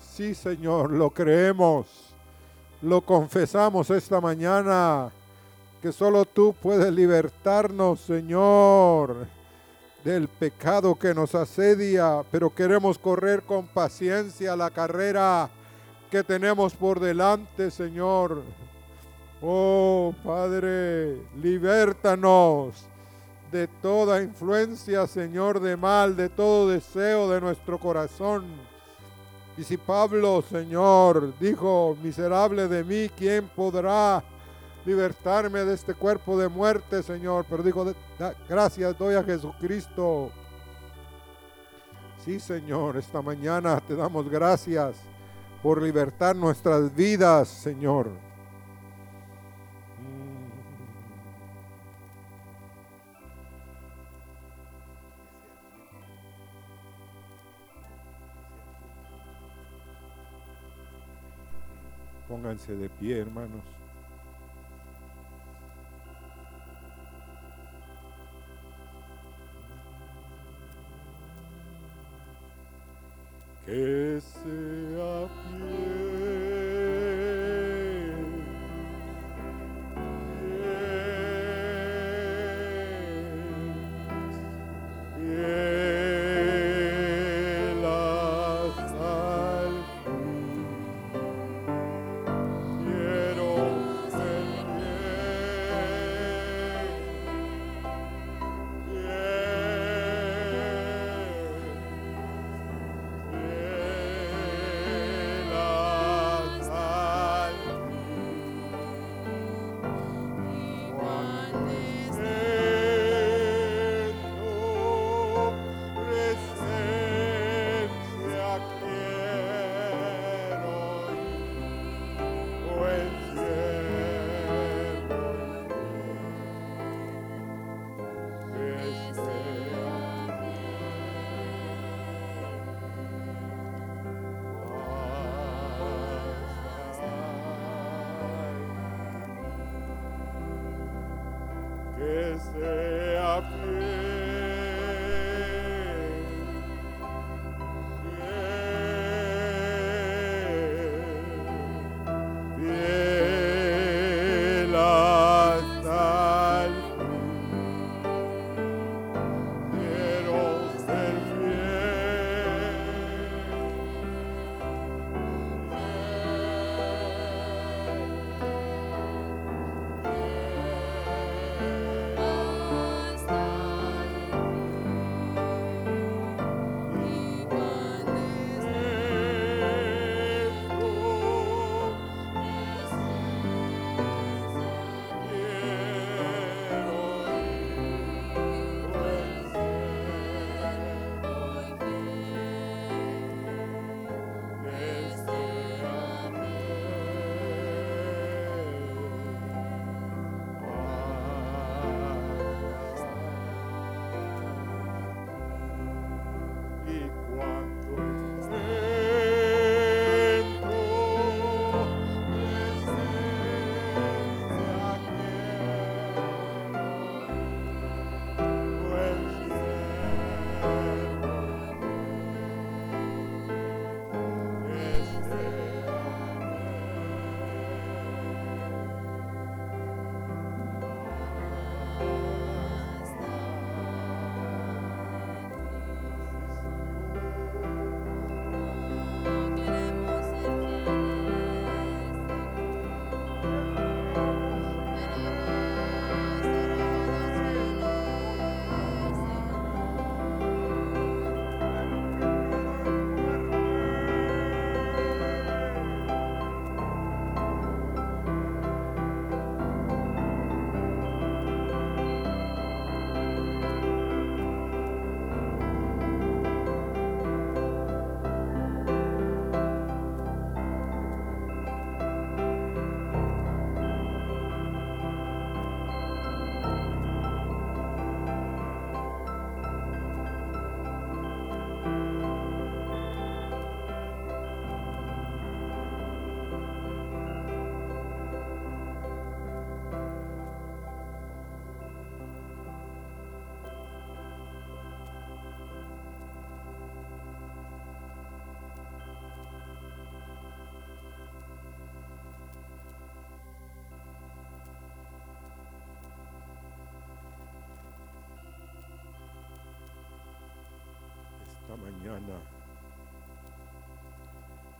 Sí, 0.00 0.34
Señor, 0.34 0.90
lo 0.90 1.10
creemos, 1.10 2.14
lo 2.80 3.02
confesamos 3.02 3.90
esta 3.90 4.22
mañana, 4.22 5.12
que 5.82 5.92
solo 5.92 6.24
tú 6.24 6.54
puedes 6.62 6.90
libertarnos, 6.90 8.00
Señor 8.00 9.26
del 10.02 10.28
pecado 10.28 10.94
que 10.94 11.14
nos 11.14 11.34
asedia, 11.34 12.22
pero 12.30 12.54
queremos 12.54 12.98
correr 12.98 13.42
con 13.42 13.66
paciencia 13.66 14.54
la 14.54 14.70
carrera 14.70 15.48
que 16.10 16.22
tenemos 16.22 16.74
por 16.74 17.00
delante, 17.00 17.70
Señor. 17.70 18.42
Oh 19.40 20.14
Padre, 20.22 21.22
libértanos 21.42 22.86
de 23.54 23.68
toda 23.68 24.20
influencia, 24.20 25.06
Señor, 25.06 25.60
de 25.60 25.76
mal, 25.76 26.16
de 26.16 26.28
todo 26.28 26.68
deseo 26.68 27.30
de 27.30 27.40
nuestro 27.40 27.78
corazón. 27.78 28.44
Y 29.56 29.62
si 29.62 29.76
Pablo, 29.76 30.42
Señor, 30.42 31.32
dijo, 31.38 31.96
miserable 32.02 32.66
de 32.66 32.82
mí, 32.82 33.08
¿quién 33.16 33.48
podrá 33.54 34.24
libertarme 34.84 35.60
de 35.64 35.74
este 35.74 35.94
cuerpo 35.94 36.36
de 36.36 36.48
muerte, 36.48 37.00
Señor. 37.04 37.46
Pero 37.48 37.62
digo, 37.62 37.94
gracias 38.48 38.98
doy 38.98 39.14
a 39.14 39.22
Jesucristo. 39.22 40.32
Sí, 42.24 42.40
Señor, 42.40 42.96
esta 42.96 43.22
mañana 43.22 43.80
te 43.86 43.94
damos 43.94 44.28
gracias 44.28 44.96
por 45.62 45.80
libertar 45.80 46.34
nuestras 46.34 46.92
vidas, 46.92 47.46
Señor. 47.46 48.23
Pónganse 62.54 62.74
de 62.74 62.88
pie, 62.88 63.18
hermanos. 63.18 63.62
que 73.66 74.20
sea 74.20 74.93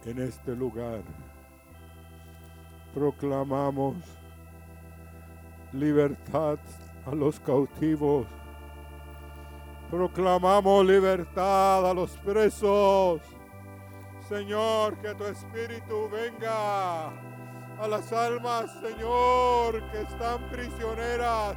en 0.04 0.18
este 0.18 0.54
lugar, 0.54 1.00
proclamamos 2.92 3.96
libertad 5.72 6.58
a 7.06 7.14
los 7.14 7.40
cautivos. 7.40 8.26
Proclamamos 9.90 10.84
libertad 10.84 11.90
a 11.90 11.94
los 11.94 12.10
presos. 12.18 13.22
Señor, 14.28 14.96
que 14.98 15.14
tu 15.14 15.24
espíritu 15.24 16.08
venga 16.10 17.08
a 17.08 17.88
las 17.88 18.12
almas, 18.12 18.70
Señor, 18.80 19.82
que 19.90 20.02
están 20.02 20.48
prisioneras 20.50 21.56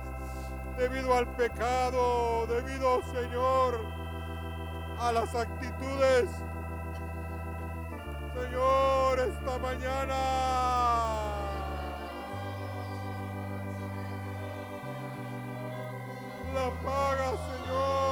debido 0.78 1.13
al 1.13 1.28
pecado, 1.36 2.45
debido, 2.47 3.01
Señor, 3.13 4.07
a 5.00 5.12
las 5.12 5.36
actitudes. 5.36 6.30
Señor, 8.34 9.20
esta 9.20 9.58
mañana. 9.60 10.16
La 16.54 16.70
paga, 16.84 17.32
Señor, 17.50 18.07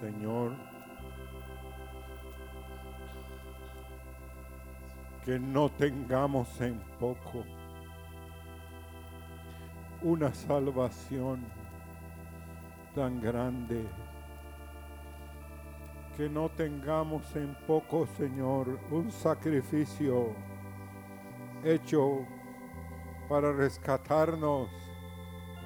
Señor, 0.00 0.52
que 5.24 5.38
no 5.38 5.68
tengamos 5.68 6.60
en 6.60 6.80
poco 6.98 7.44
una 10.02 10.32
salvación 10.32 11.44
tan 12.94 13.20
grande, 13.20 13.84
que 16.16 16.28
no 16.28 16.48
tengamos 16.48 17.36
en 17.36 17.54
poco, 17.66 18.06
Señor, 18.16 18.78
un 18.90 19.10
sacrificio 19.10 20.34
hecho 21.62 22.26
para 23.28 23.52
rescatarnos 23.52 24.68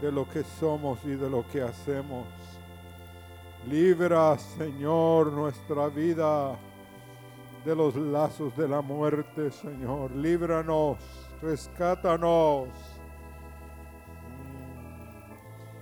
de 0.02 0.10
lo 0.10 0.28
que 0.28 0.42
somos 0.42 1.04
y 1.04 1.14
de 1.14 1.30
lo 1.30 1.46
que 1.46 1.62
hacemos. 1.62 2.26
Libra, 3.68 4.36
Señor, 4.38 5.32
nuestra 5.32 5.88
vida 5.88 6.56
de 7.64 7.74
los 7.74 7.96
lazos 7.96 8.54
de 8.56 8.68
la 8.68 8.82
muerte, 8.82 9.50
Señor. 9.50 10.10
Líbranos, 10.12 10.98
rescátanos. 11.40 12.68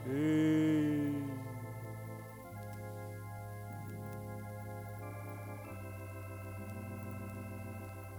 Mm, 0.07 0.12
Sí. 0.12 1.22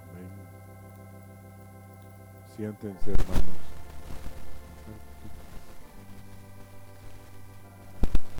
Amén. 0.09 0.29
Siéntense, 2.55 3.11
hermanos. 3.11 3.62